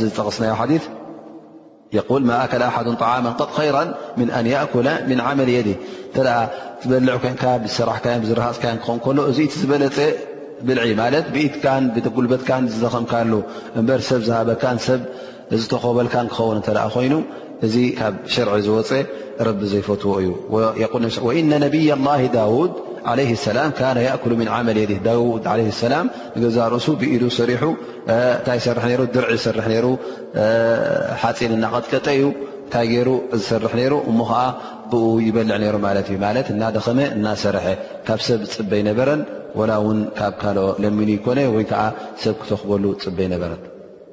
ዚ 0.00 0.02
ጠቀስናዮ 0.18 0.52
ኣሓ 0.54 0.62
ራ 6.26 6.28
ትበልዕ 6.84 7.14
ብሰራሕ 7.64 8.02
ዝሃፅ 8.30 8.56
ክን 9.04 9.16
እዚ 9.30 9.38
ዝበለፀብል 9.60 10.78
ማ 11.00 11.02
ኢት 11.42 12.06
ጉልበት 12.16 12.42
ዝም 12.82 13.04
ሰብዝሃ 14.08 14.36
እዚ 15.54 15.62
ተኸበልካ 15.72 16.14
ክኸውን 16.32 16.58
እተኣ 16.60 16.82
ኮይኑ 16.94 17.14
እዚ 17.66 17.74
ካብ 18.00 18.14
ሽርዒ 18.32 18.54
ዝወፀ 18.66 18.90
ረቢ 19.46 19.60
ዘይፈትዎ 19.72 20.10
እዩ 20.22 20.28
ወኢነ 21.26 21.50
ነቢይ 21.66 21.88
ላ 22.06 22.10
ዳውድ 22.36 22.72
ዓለይ 23.10 23.30
ሰላም 23.46 23.70
ካነ 23.78 23.98
ያእኩሉ 24.08 24.32
ምን 24.40 24.48
ዓመል 24.56 24.78
የ 24.82 24.86
ዳውድ 25.06 25.44
ለይ 25.60 25.68
ሰላም 25.84 26.06
ንገዛ 26.36 26.56
ርእሱ 26.74 26.86
ብኢሉ 27.00 27.22
ሰሪሑ 27.38 27.64
እንታይ 28.14 28.56
ይሰርሕ 28.60 28.84
ሩ 29.00 29.02
ድርዒ 29.14 29.30
ዝሰርሕ 29.40 29.66
ነይሩ 29.72 29.86
ሓፂን 31.22 31.52
እናቀጥቀጠ 31.56 32.06
እዩ 32.18 32.24
እንታይ 32.66 32.86
ገይሩ 32.92 33.08
ዝሰርሕ 33.40 33.72
ነይሩ 33.80 33.94
እሞ 34.12 34.18
ከዓ 34.30 34.40
ብኡ 34.92 35.04
ይበልዕ 35.26 35.56
ነይሩ 35.64 35.76
ማለት 35.86 36.06
እዩ 36.12 36.18
ማለት 36.26 36.48
እናደኸመ 36.54 36.98
እናሰርሐ 37.18 37.66
ካብ 38.08 38.20
ሰብ 38.28 38.40
ፅበይ 38.54 38.82
ነበረን 38.90 39.22
ወላ 39.60 39.72
እውን 39.82 40.00
ካብ 40.20 40.34
ካልኦ 40.42 40.66
ለሚኑ 40.84 41.08
ይኮነ 41.18 41.38
ወይ 41.58 41.66
ከዓ 41.72 41.82
ሰብ 42.24 42.34
ክተኽበሉ 42.42 42.84
ፅበይነበረን 43.06 43.62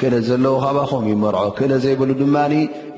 ክእለ 0.00 0.14
ዘለዎ 0.28 0.52
ካባኹም 0.64 1.02
ይመርዖ 1.12 1.42
ክእለ 1.56 1.72
ዘይብሉ 1.84 2.10
ድማ 2.20 2.36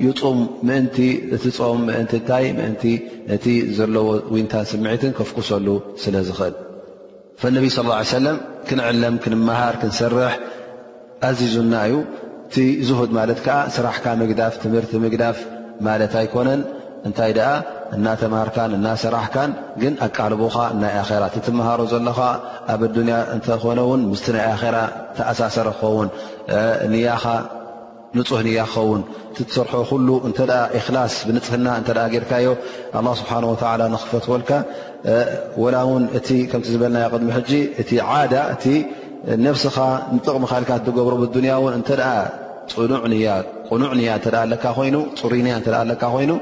ይፁም 0.05 0.37
ምእንቲ 0.67 0.97
እቲፆም 1.35 1.79
ምእንቲ 1.87 2.11
እንታይ 2.19 2.45
ምእንቲ 2.59 2.83
ነቲ 3.29 3.45
ዘለዎ 3.77 4.05
ውንታን 4.33 4.65
ስምዒትን 4.71 5.11
ከፍኩሰሉ 5.17 5.67
ስለ 6.03 6.15
ዝኽእል 6.27 6.55
ፈነቢ 7.41 7.65
ስለ 7.77 7.85
ላ 7.91 7.97
ሰለም 8.13 8.37
ክንዕለም 8.69 9.15
ክንመሃር 9.23 9.75
ክንሰርሕ 9.81 10.33
ኣዚዙና 11.29 11.73
እዩ 11.89 11.97
እቲ 12.47 12.55
ዝህድ 12.87 13.11
ማለት 13.19 13.39
ከዓ 13.47 13.57
ስራሕካ 13.77 14.05
ምግዳፍ 14.21 14.53
ትምህርቲ 14.63 14.93
ምግዳፍ 15.05 15.37
ማለት 15.87 16.13
ኣይኮነን 16.21 16.61
እንታይ 17.09 17.31
ደኣ 17.39 17.51
እና 17.97 18.07
ተምሃርካን 18.21 18.71
እና 18.77 18.87
ሰራሕካን 19.03 19.51
ግን 19.81 19.93
ኣቃልቦኻ 20.05 20.55
ናይ 20.83 20.93
ራ 21.21 21.23
ትመሃሮ 21.47 21.79
ዘለኻ 21.93 22.19
ኣብ 22.73 22.81
ያ 23.11 23.17
እተኮነን 23.35 24.01
ይ 24.13 24.71
ራ 24.75 24.77
ተኣሳሰረ 25.17 25.67
ክኸውን 25.79 26.09
ያኻ 27.05 27.25
ንፁሕ 28.17 28.45
ያ 28.59 28.63
ክኸውን 28.71 29.01
ሰርሖ 29.55 29.89
ላ 30.51 30.59
ብንፅህና 31.27 31.67
ካዮ 32.31 32.49
ስብ 33.19 33.29
ክፈትወልካ 34.05 34.51
ውእከም 35.63 36.63
ዝበና 36.73 36.97
ቅድሚ 37.13 37.29
እ 37.41 37.61
እኻ 39.67 39.79
ንጥቕምካካ 40.15 40.69
ገብሮ 40.97 41.15
ያን 41.49 43.05
ኑዕ 43.13 43.21
ያ 44.07 44.11
ይ 44.11 44.11
ፅያ 44.63 45.95
ኮይኑ 46.03 46.33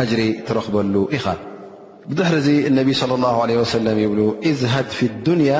أጅሪ 0.00 0.20
ትረክበሉ 0.48 0.94
ኢኻ 1.16 1.26
ድሕሪ 2.18 2.36
ዚ 2.46 2.48
اነቢ 2.70 2.88
صى 3.00 3.04
الله 3.18 3.34
ሰለ 3.74 3.86
ይብ 4.04 4.12
እዝሃድ 4.50 4.88
ፊ 4.98 4.98
الድንያ 5.12 5.52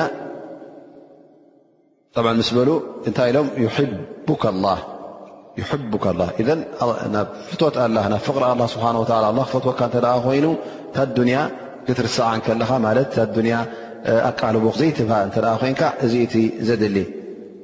ط 2.15 2.17
ምስ 2.39 2.49
በሉ 2.57 2.69
እንታይ 3.07 3.29
ኢሎም 3.31 3.47
ብ 4.27 4.31
ፍት 4.43 4.53
ናብ 7.15 7.29
ፍቕሪ 7.51 7.93
ه 8.07 8.67
ስብሓ 8.73 8.87
ክፈትወካ 9.45 9.81
እተ 9.91 9.95
ደ 10.05 10.09
ኮይኑ 10.25 10.45
ታዱንያ 10.95 11.39
ክትርስዓን 11.85 12.39
ከለኻ 12.45 12.69
ማለት 12.87 13.09
ያ 13.53 13.57
ኣቃልቦክ 14.29 14.75
ዘይትብሃ 14.81 15.17
እተ 15.29 15.37
ኮይንካ 15.61 15.81
እዚ 16.05 16.13
ቲ 16.33 16.35
ዘድሊ 16.67 16.97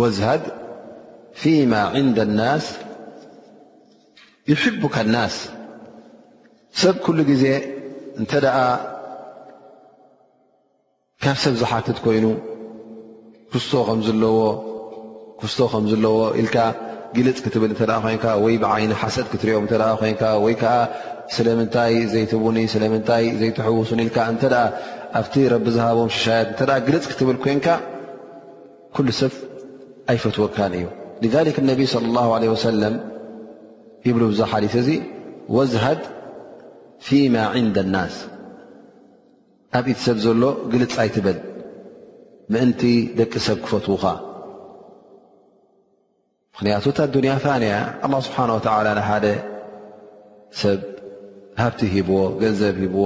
وዝሃድ 0.00 0.42
ፊማ 1.42 1.72
عንد 1.94 2.18
الናስ 2.26 2.64
يሕبካ 4.52 4.94
الናስ 5.06 5.34
ሰብ 6.82 6.94
ኩሉ 7.04 7.18
ግዜ 7.30 7.44
እንተ 8.20 8.32
ካብ 11.22 11.36
ሰብ 11.44 11.54
ዝሓትት 11.60 11.98
ኮይኑ 12.06 12.24
ቶ 13.52 13.54
ከለዎ 14.06 14.40
ልፅ 17.26 17.38
ክትብል 17.44 17.70
ን 17.90 17.92
ወይ 18.44 18.54
ብዓይኒ 18.62 18.92
ሓሰ 19.00 19.16
ክትሪኦም 19.32 19.66
ኮን 20.00 20.14
ወይ 20.44 20.54
ከዓ 20.60 20.74
ስለምንታይ 21.36 21.94
ዘይትኒ 22.12 22.56
ስለንታይ 22.74 23.24
ዘይተውሱን 23.40 24.00
እተ 24.04 24.16
ኣብቲ 25.18 25.34
ረቢ 25.52 25.66
ዝሃቦም 25.76 26.08
ሸሻያት 26.16 26.48
ተ 26.58 26.60
ግልፅ 26.86 27.04
ክትብል 27.10 27.36
ኮንካ 27.44 27.66
ብ 29.02 29.04
ኣይፈትወካ 30.12 30.56
እዩ 30.78 30.86
ذك 31.46 31.58
اነቢ 31.64 31.80
صلى 31.94 32.06
الله 32.10 32.28
وሰለም 32.54 32.94
ብሉ 34.14 34.22
ብዙ 34.32 34.40
ሓሊት 34.52 34.74
እዚ 34.82 34.88
ወዝሃድ 35.54 36.00
ፊማ 37.06 37.34
ንد 37.66 37.76
الናስ 37.84 38.14
ኣብኢቲ 39.78 39.98
ሰብ 40.06 40.16
ዘሎ 40.24 40.42
ግልፃይትብል 40.72 41.38
ምእንቲ 42.52 42.82
ደቂ 43.18 43.32
ሰብ 43.46 43.56
ክፈትዉኻ 43.64 44.04
ምኽንያቱ 46.52 46.86
ታዱንያ 46.98 47.32
ፋንያ 47.44 47.74
لله 48.04 48.20
ስብሓه 48.26 48.44
ና 48.98 49.00
ሓደ 49.08 49.26
ሰብ 50.60 50.80
ሃብቲ 51.60 51.80
ሂብዎ 51.94 52.18
ገንዘብ 52.42 52.76
ሂብዎ 52.84 53.04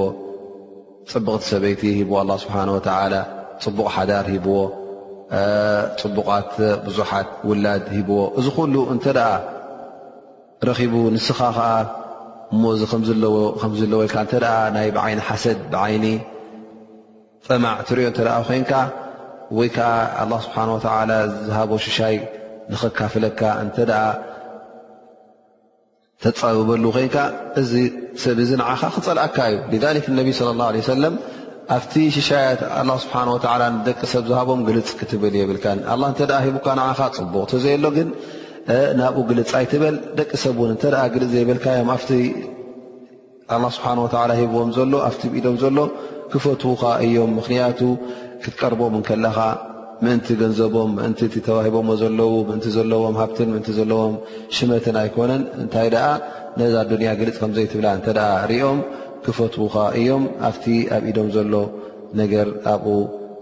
ፅብቕቲ 1.12 1.42
ሰበይቲ 1.52 1.82
ሂብዎ 2.00 2.14
ه 2.28 2.36
ስብሓه 2.42 3.14
ፅቡቕ 3.64 3.86
ሓዳር 3.96 4.26
ሂብዎ 4.34 4.52
ፅቡቃት 6.00 6.54
ብዙሓት 6.86 7.28
ውላድ 7.48 7.84
ሂብዎ 7.96 8.18
እዚ 8.38 8.46
ኩሉ 8.56 8.74
እንተ 8.94 9.04
ደኣ 9.18 9.28
ረኪቡ 10.68 10.94
ንስኻ 11.16 11.38
ከዓ 11.56 11.66
እሞ 12.54 12.62
እዚ 12.76 12.82
ከምዘለወልካ 13.62 14.16
እተ 14.26 14.32
ናይ 14.76 14.88
ብዓይኒ 14.96 15.18
ሓሰድ 15.28 15.58
ብዓይኒ 15.72 16.06
ጠማዕ 17.46 17.76
ትሪኦ 17.88 18.06
እተኣ 18.12 18.28
ኮይንካ 18.48 18.72
ወይ 19.58 19.68
ከዓ 19.76 19.84
ኣላ 20.22 20.32
ስብሓን 20.46 20.70
ወተላ 20.76 21.12
ዝሃቦ 21.46 21.70
ሽሻይ 21.86 22.16
ንኽካፍለካ 22.72 23.40
እንተ 23.62 23.76
ኣ 24.02 24.04
ተፀብበሉ 26.22 26.84
ኮይንካ 26.96 27.16
እዚ 27.60 27.72
ሰብ 28.22 28.38
እዚ 28.44 28.50
ንዓኻ 28.62 28.80
ክፀልአካ 28.96 29.36
እዩ 29.52 29.78
ነቢ 30.18 30.28
ለ 30.46 30.50
ላه 30.60 30.68
ለ 30.74 30.82
ሰለም 30.94 31.14
ኣብቲ 31.74 31.92
ሽሻያት 32.14 32.60
ኣላ 32.78 32.90
ስብሓን 33.02 33.28
ወተዓላ 33.34 33.62
ደቂ 33.88 34.00
ሰብ 34.12 34.24
ዝሃቦም 34.30 34.60
ግልፅ 34.68 34.88
ክትብል 35.00 35.34
የብልካን 35.40 35.78
ኣ 35.92 35.96
እተ 36.12 36.20
ሂቡካ 36.46 36.66
ንዓካ 36.78 37.00
ፅቡቅ 37.18 37.42
ተዘይ 37.52 37.76
ሎ 37.82 37.88
ግን 37.96 38.08
ናብኡ 39.00 39.22
ግልፅ 39.30 39.50
ኣይትበል 39.58 39.96
ደቂ 40.18 40.30
ሰብ 40.44 40.56
ውን 40.62 40.70
እንተኣ 40.74 40.98
ግልፅ 41.14 41.30
ዘይብልካእዮም 41.34 41.90
ስብሓላ 43.76 44.30
ሂዎምሎኣቲ 44.40 45.22
ኢዶም 45.38 45.56
ዘሎ 45.62 45.78
ክፈትውካ 46.32 46.82
እዮም 47.06 47.32
ምክንያቱ 47.38 47.80
ክትቀርቦም 48.44 48.96
ንከለካ 49.02 49.38
ምእንቲ 50.04 50.28
ገንዘቦም 50.42 50.90
ምእንቲ 50.98 51.22
እተባሂቦዎ 51.40 51.94
ዘለው 52.02 52.30
ምእንቲ 52.48 52.66
ዘለዎም 52.76 53.16
ሃብትን 53.22 53.48
ምእን 53.54 53.64
ዘለዎም 53.78 54.14
ሽመትን 54.56 54.96
ኣይኮነን 55.02 55.42
እንታይ 55.62 55.88
ደኣ 55.94 56.06
ነዛ 56.60 56.74
ዱንያ 56.92 57.10
ግልፅ 57.20 57.36
ከምዘይትብላ 57.42 57.88
እንተኣ 57.98 58.22
ርኦም 58.52 58.78
ክፈትውካ 59.24 59.76
እዮም 60.00 60.24
ኣብቲ 60.48 60.64
ኣብ 60.96 61.02
ኢዶም 61.10 61.28
ዘሎ 61.36 61.54
ነገር 62.20 62.48
ኣብኡ 62.72 62.86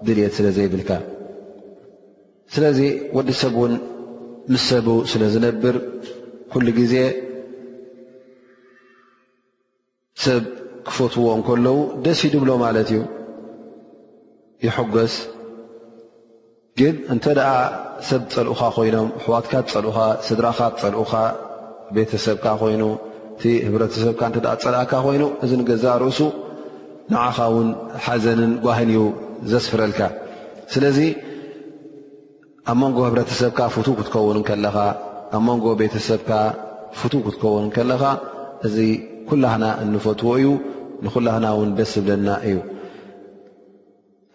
ድልት 0.07 0.33
ስለ 0.39 0.47
ዘይብልካ 0.57 0.91
ስለዚ 2.55 2.79
ወዲ 3.17 3.29
ሰብ 3.41 3.55
እውን 3.61 3.73
ምስ 4.53 4.63
ሰቡ 4.71 4.87
ስለ 5.13 5.23
ዝነብር 5.33 5.77
ኩሉ 6.53 6.67
ግዜ 6.79 6.95
ሰብ 10.25 10.45
ክፈትዎ 10.89 11.27
እንከለዉ 11.39 11.77
ደስ 12.05 12.21
ይድብሎ 12.27 12.51
ማለት 12.65 12.89
እዩ 12.93 13.01
ይሐገስ 14.67 15.15
ግን 16.79 16.95
እንተ 17.13 17.25
ደኣ 17.39 17.51
ሰብ 18.09 18.23
ፀልኡካ 18.35 18.61
ኮይኖም 18.77 19.09
ሕዋትካ 19.25 19.53
ፀልኡካ 19.73 20.01
ስድራካ 20.29 20.61
ፀልኡካ 20.83 21.13
ቤተሰብካ 21.97 22.47
ኮይኑ 22.63 22.83
እቲ 23.39 23.49
ህብረተሰብካ 23.67 24.21
እንተ 24.29 24.37
ፀላእካ 24.63 24.93
ኮይኑ 25.05 25.25
እዚ 25.45 25.51
ንገዛእ 25.59 25.97
ርእሱ 26.03 26.21
ንዓኻ 27.11 27.37
ውን 27.55 27.69
ሓዘንን 28.05 28.53
ጓህን 28.65 28.89
እዩ 28.93 29.01
ዘስፍረልካ 29.51 30.01
ስለዚ 30.73 30.99
ኣብ 32.71 32.77
መንጎ 32.81 32.99
ህብረተሰብካ 33.09 33.61
ፍቱ 33.75 33.87
ክትከውን 33.99 34.39
ከለኻ 34.49 34.77
ኣብ 35.37 35.43
መንጎ 35.49 35.65
ቤተሰብካ 35.81 36.31
ፍቱ 37.01 37.13
ክትከውን 37.27 37.67
ከለኻ 37.77 38.03
እዚ 38.69 38.77
ኩላህና 39.29 39.65
እንፈትዎ 39.85 40.33
እዩ 40.41 40.47
ንኩላህና 41.09 41.45
እውን 41.57 41.71
በስ 41.81 41.93
ዝብለና 41.99 42.29
እዩ 42.49 42.57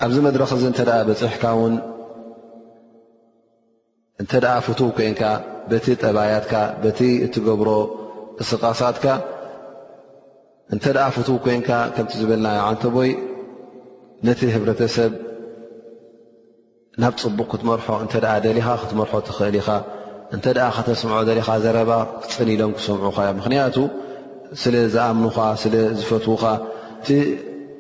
ኣብዚ 0.07 0.17
መድረክ 0.27 0.49
እዚ 0.57 0.63
እንተኣ 0.71 0.89
በፅሕካ 1.09 1.45
ውን 1.61 1.75
እንተኣ 4.23 4.45
ፍቱ 4.67 4.79
ኮንካ 4.99 5.23
በቲ 5.71 5.85
ጠባያትካ 6.03 6.53
በቲ 6.85 6.99
እትገብሮ 7.25 7.69
እስቓሳትካ 8.41 9.05
እንተ 10.73 10.85
ደኣ 10.95 11.07
ፍትዉ 11.15 11.35
ኮንካ 11.45 11.69
ከምቲ 11.95 12.11
ዝብልናዮ 12.21 12.59
ኣንተ 12.69 12.83
ቦይ 12.95 13.09
ነቲ 14.27 14.41
ህብረተሰብ 14.55 15.11
ናብ 17.01 17.13
ፅቡቕ 17.23 17.47
ክትመርሖ 17.51 17.85
እንተ 18.03 18.13
ኣ 18.33 18.35
ደሊኻ 18.45 18.67
ክትመርሖ 18.81 19.13
ትኽእል 19.27 19.55
ኢኻ 19.61 19.69
እንተ 20.35 20.45
ኣ 20.67 20.69
ከተስምዖ 20.75 21.17
ዘሊኻ 21.29 21.49
ዘረባ 21.63 21.91
ክፅኒ 22.23 22.49
ኢሎም 22.55 22.71
ክሰምዑካ 22.77 23.17
ዮም 23.27 23.37
ምኽንያቱ 23.39 23.77
ስለ 24.61 24.75
ዝኣምኑኻ 24.93 25.37
ስለ 25.61 25.75
ዝፈትዉካ 25.99 26.43
እቲ 27.01 27.07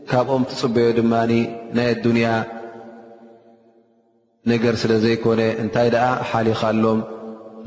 ካብኦም 0.09 0.43
ትፅበዮ 0.49 0.87
ድማኒ 0.99 1.31
ናይ 1.77 1.87
ኣዱንያ 1.93 2.27
ነገር 4.51 4.73
ስለ 4.81 4.91
ዘይኮነ 5.05 5.41
እንታይ 5.63 5.89
ደኣ 5.95 6.05
ሓሊኻኣሎም 6.31 6.99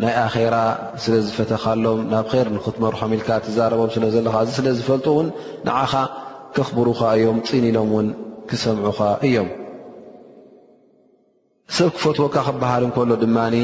ናይ 0.03 0.15
ኣኼራ 0.27 0.57
ስለ 1.03 1.13
ዝፈተኻሎም 1.27 2.01
ናብ 2.13 2.27
ር 2.45 2.47
ንኽትመርሖም 2.57 3.13
ኢልካ 3.17 3.29
ትዛረቦም 3.45 3.91
ስለ 3.95 4.05
ዘለካ 4.15 4.35
እዚ 4.45 4.51
ስለ 4.57 4.69
ዝፈልጡ 4.79 5.07
እውን 5.13 5.29
ንዓኻ 5.67 5.93
ክኽብሩኻ 6.57 7.01
እዮም 7.19 7.39
ፂን 7.49 7.65
ኢሎም 7.71 7.89
ውን 7.97 8.09
ክሰምዑኻ 8.49 8.99
እዮም 9.29 9.49
ሰብ 11.77 11.89
ክፈትዎካ 11.99 12.37
ክበሃል 12.49 12.83
እንከሎ 12.89 13.11
ድማኒ 13.23 13.57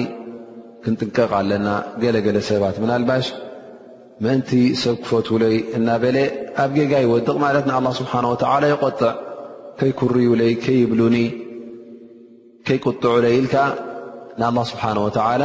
ክንጥንቀቕ 0.84 1.32
ኣለና 1.40 1.68
ገለ 2.04 2.16
ገለ 2.26 2.38
ሰባት 2.48 2.76
ምናልባሽ 2.84 3.26
ምእንቲ 4.26 4.50
ሰብ 4.82 4.96
ክፈትውለይ 5.02 5.56
እናበለ 5.78 6.16
ኣብ 6.64 6.70
ጌጋ 6.78 6.92
ይወድቕ 7.06 7.36
ማለት 7.44 7.64
ንኣላ 7.70 7.86
ስብሓን 8.00 8.26
ወትዓላ 8.32 8.62
ይቆጥዕ 8.72 9.10
ከይኩርዩ 9.80 10.30
ለይ 10.42 10.52
ከይብሉኒ 10.64 11.18
ከይቅጥዑለይ 12.68 13.34
ኢልካ 13.40 13.54
ንኣላ 14.40 14.58
ስብሓን 14.72 14.98
ወተዓላ 15.06 15.42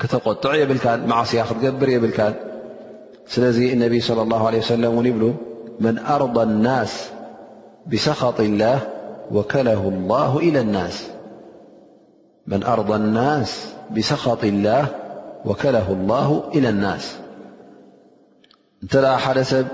ክተቆጥዕ 0.00 0.50
የብልካ 0.60 0.86
ማዕስያ 1.10 1.40
ክትገብር 1.50 1.88
የብልካ 1.92 2.18
ስለዚ 3.34 3.58
اነቢ 3.74 3.92
صلى 4.08 4.22
الله 4.26 4.42
عله 4.48 4.60
ሰለ 4.72 4.82
እን 5.00 5.06
ይብሉ 5.10 5.24
ርض 6.22 6.36
ወ 15.46 15.48
إلى 15.58 16.60
لናስ 16.66 17.04
እተ 18.84 18.94
ሓደ 19.24 19.38
ሰብ 19.52 19.66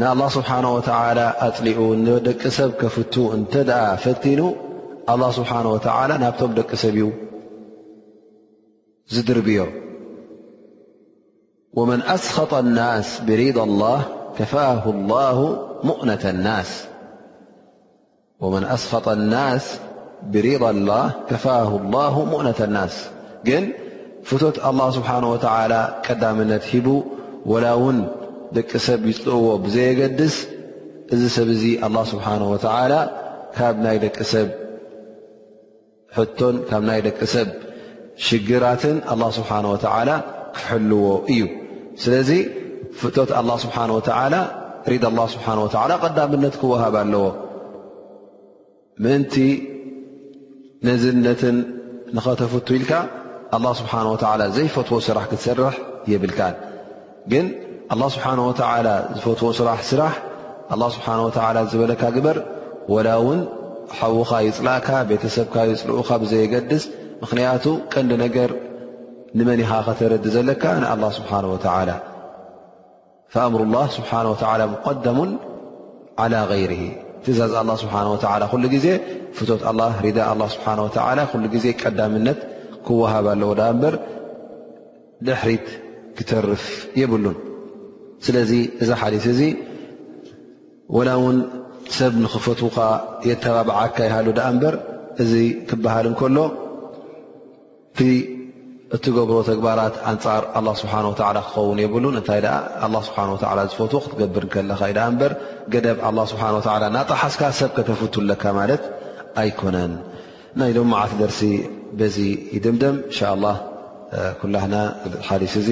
ንله 0.00 0.28
ስብሓه 0.38 0.60
ወ 0.76 0.78
ኣፅሊኡ 1.46 1.78
ደቂ 2.28 2.42
ሰብ 2.58 2.70
ከፍቱ 2.80 3.14
እተ 3.36 3.52
ፈቲኑ 4.06 4.40
لله 5.14 5.30
ስብሓه 5.38 5.64
و 5.74 5.76
ናብቶም 6.24 6.50
ደቂ 6.60 6.70
ሰብ 6.84 6.94
እዩ 7.02 7.06
ዝድርዮ 9.14 9.58
መን 11.88 12.00
ኣስኸጠ 12.14 12.52
لናስ 12.66 13.08
ብሪض 13.26 13.58
لላህ 13.70 14.00
ከፋ 14.38 14.52
الላه 21.80 22.16
ሙእነة 22.30 22.62
ናስ 22.76 22.94
ግን 23.48 23.64
ፍቶት 24.28 24.56
ላه 24.80 24.88
ስብሓነه 24.96 25.28
ወላ 25.34 25.72
ቀዳምነት 26.06 26.64
ሂቡ 26.72 26.86
ወላ 27.52 27.66
ውን 27.82 27.98
ደቂ 28.56 28.70
ሰብ 28.86 29.00
ይፅእዎ 29.12 29.46
ብዘየገድስ 29.66 30.36
እዚ 31.14 31.22
ሰብ 31.36 31.48
እዚ 31.56 31.62
ኣ 31.86 31.90
ስብሓን 32.12 32.42
ላ 32.94 32.96
ካብ 33.56 33.74
ናይ 33.86 33.96
ደቂ 34.06 34.16
ሰብ 34.32 34.48
ቶን 36.38 36.54
ካብ 36.68 36.82
ናይ 36.88 37.00
ደቂ 37.08 37.18
ሰብ 37.36 37.48
ሽግራትን 38.24 38.96
ኣላ 39.12 39.22
ስብሓን 39.38 39.66
ወተዓላ 39.72 40.10
ክሕልዎ 40.56 41.08
እዩ 41.32 41.40
ስለዚ 42.02 42.30
ፍቶት 43.00 43.30
ኣላ 43.40 43.50
ስብሓን 43.64 43.90
ወተዓላ 43.96 44.34
ሪድ 44.92 45.04
ኣላ 45.10 45.20
ስብሓን 45.34 45.58
ወዓላ 45.64 45.92
ቀዳምነት 46.04 46.54
ክወሃብ 46.60 46.94
ኣለዎ 47.02 47.26
ምእንቲ 49.04 49.34
ነዝነትን 50.86 51.56
ንኸተፍትኢልካ 52.16 52.92
ኣላ 53.58 53.66
ስብሓን 53.80 54.06
ወዓላ 54.14 54.42
ዘይፈትዎ 54.56 54.98
ስራሕ 55.08 55.24
ክትሰርሕ 55.32 55.76
የብልካ 56.12 56.40
ግን 57.32 57.46
ኣላ 57.94 58.02
ስብሓን 58.14 58.40
ወተዓላ 58.48 58.88
ዝፈትዎ 59.16 59.48
ስራሕ 59.60 59.80
ስራሕ 59.92 60.14
ኣ 60.74 60.76
ስብሓን 60.96 61.20
ወዓላ 61.28 61.58
ዝበለካ 61.72 62.02
ግበር 62.16 62.38
ወላ 62.94 63.08
ውን 63.26 63.40
ሓዉኻ 63.98 64.30
ይፅላእካ 64.48 64.88
ቤተሰብካ 65.10 65.54
ይፅልኡካ 65.72 66.10
ብዘየገድስ 66.22 66.84
ምክንያቱ 67.22 67.64
ቀንዲ 67.92 68.12
ነገር 68.24 68.50
ንመኒኻ 69.38 69.70
ከተረዲ 69.86 70.24
ዘለካ 70.36 70.62
ንኣላ 70.82 71.04
ስብሓን 71.18 71.44
ወተላ 71.54 71.90
ኣምሩ 73.44 73.60
ላ 73.74 73.78
ስብሓነ 73.96 74.26
ወላ 74.34 74.62
ሙቀደሙን 74.74 75.30
ዓላى 76.22 76.40
غይር 76.52 76.72
ትእዛዝ 77.24 77.52
ስብሓ 77.82 77.94
ወላ 78.14 78.42
ኩሉ 78.52 78.64
ግዜ 78.74 78.86
ፍትት 79.38 79.62
ሪዳ 80.06 80.18
ስብሓ 80.54 80.66
ላ 81.18 81.24
ኩሉ 81.32 81.44
ግዜ 81.54 81.66
ቀዳምነት 81.82 82.38
ክወሃብ 82.86 83.26
ኣለዎ 83.32 83.50
ዳ 83.60 83.66
እምበር 83.72 83.94
ድሕሪት 85.28 85.66
ክተርፍ 86.18 86.64
የብሉን 87.00 87.36
ስለዚ 88.26 88.52
እዚ 88.82 88.90
ሓሊት 89.00 89.26
እዚ 89.34 89.40
ወላ 90.96 91.08
እውን 91.20 91.38
ሰብ 91.98 92.12
ንኽፈትካ 92.24 92.76
የተባብዓካ 93.30 93.96
ይሃሉ 94.08 94.28
ዳ 94.38 94.48
እምበር 94.52 94.74
እዚ 95.24 95.32
ክበሃል 95.70 96.06
እንከሎ 96.12 96.38
እትገብሮ 98.96 99.36
ተግባራት 99.50 99.94
ኣንፃር 100.10 100.42
له 100.66 100.72
ስብሓه 100.82 101.04
ክኸውን 101.18 101.78
የብሉን 101.84 102.16
እንታይ 102.20 102.40
ه 102.82 103.00
ስብه 103.08 103.62
ዝፈት 103.72 103.92
ክትገብርከለካ 104.02 104.80
ኢ 104.90 104.92
በር 105.20 105.32
ገደብ 105.72 105.96
ه 106.06 106.08
ስብሓه 106.32 106.80
ናጣሓስካ 106.96 107.42
ሰብ 107.60 107.70
ከተፍትለካ 107.76 108.42
ማለት 108.58 108.82
ኣይኮነን 109.42 109.92
ናይ 110.60 110.70
ድማዓት 110.76 111.12
ደርሲ 111.22 111.40
በዚ 111.98 112.16
ይድምደም 112.56 112.96
እንሻ 113.10 113.18
ه 113.42 113.56
ኩላህና 114.42 114.74
ሓሊስ 115.28 115.54
እዚ 115.62 115.68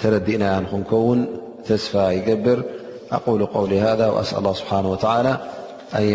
ተረዲእናያ 0.00 0.54
ንኹንከውን 0.64 1.20
ተስፋ 1.68 1.92
ይገብር 2.18 2.58
ኣقل 3.16 3.40
قው 3.54 3.64
ذ 4.00 4.02
ኣስ 4.20 4.30
له 4.44 4.52
ስብሓه 4.60 4.82
ኣن 5.16 5.26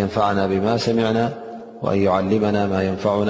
يንفعና 0.01 0.39
ብማ 0.51 0.67
ሰሚعና 0.87 1.19
ون 1.83 1.95
يዓلمና 2.05 2.57
ማ 2.71 2.75
يንፍና 2.87 3.29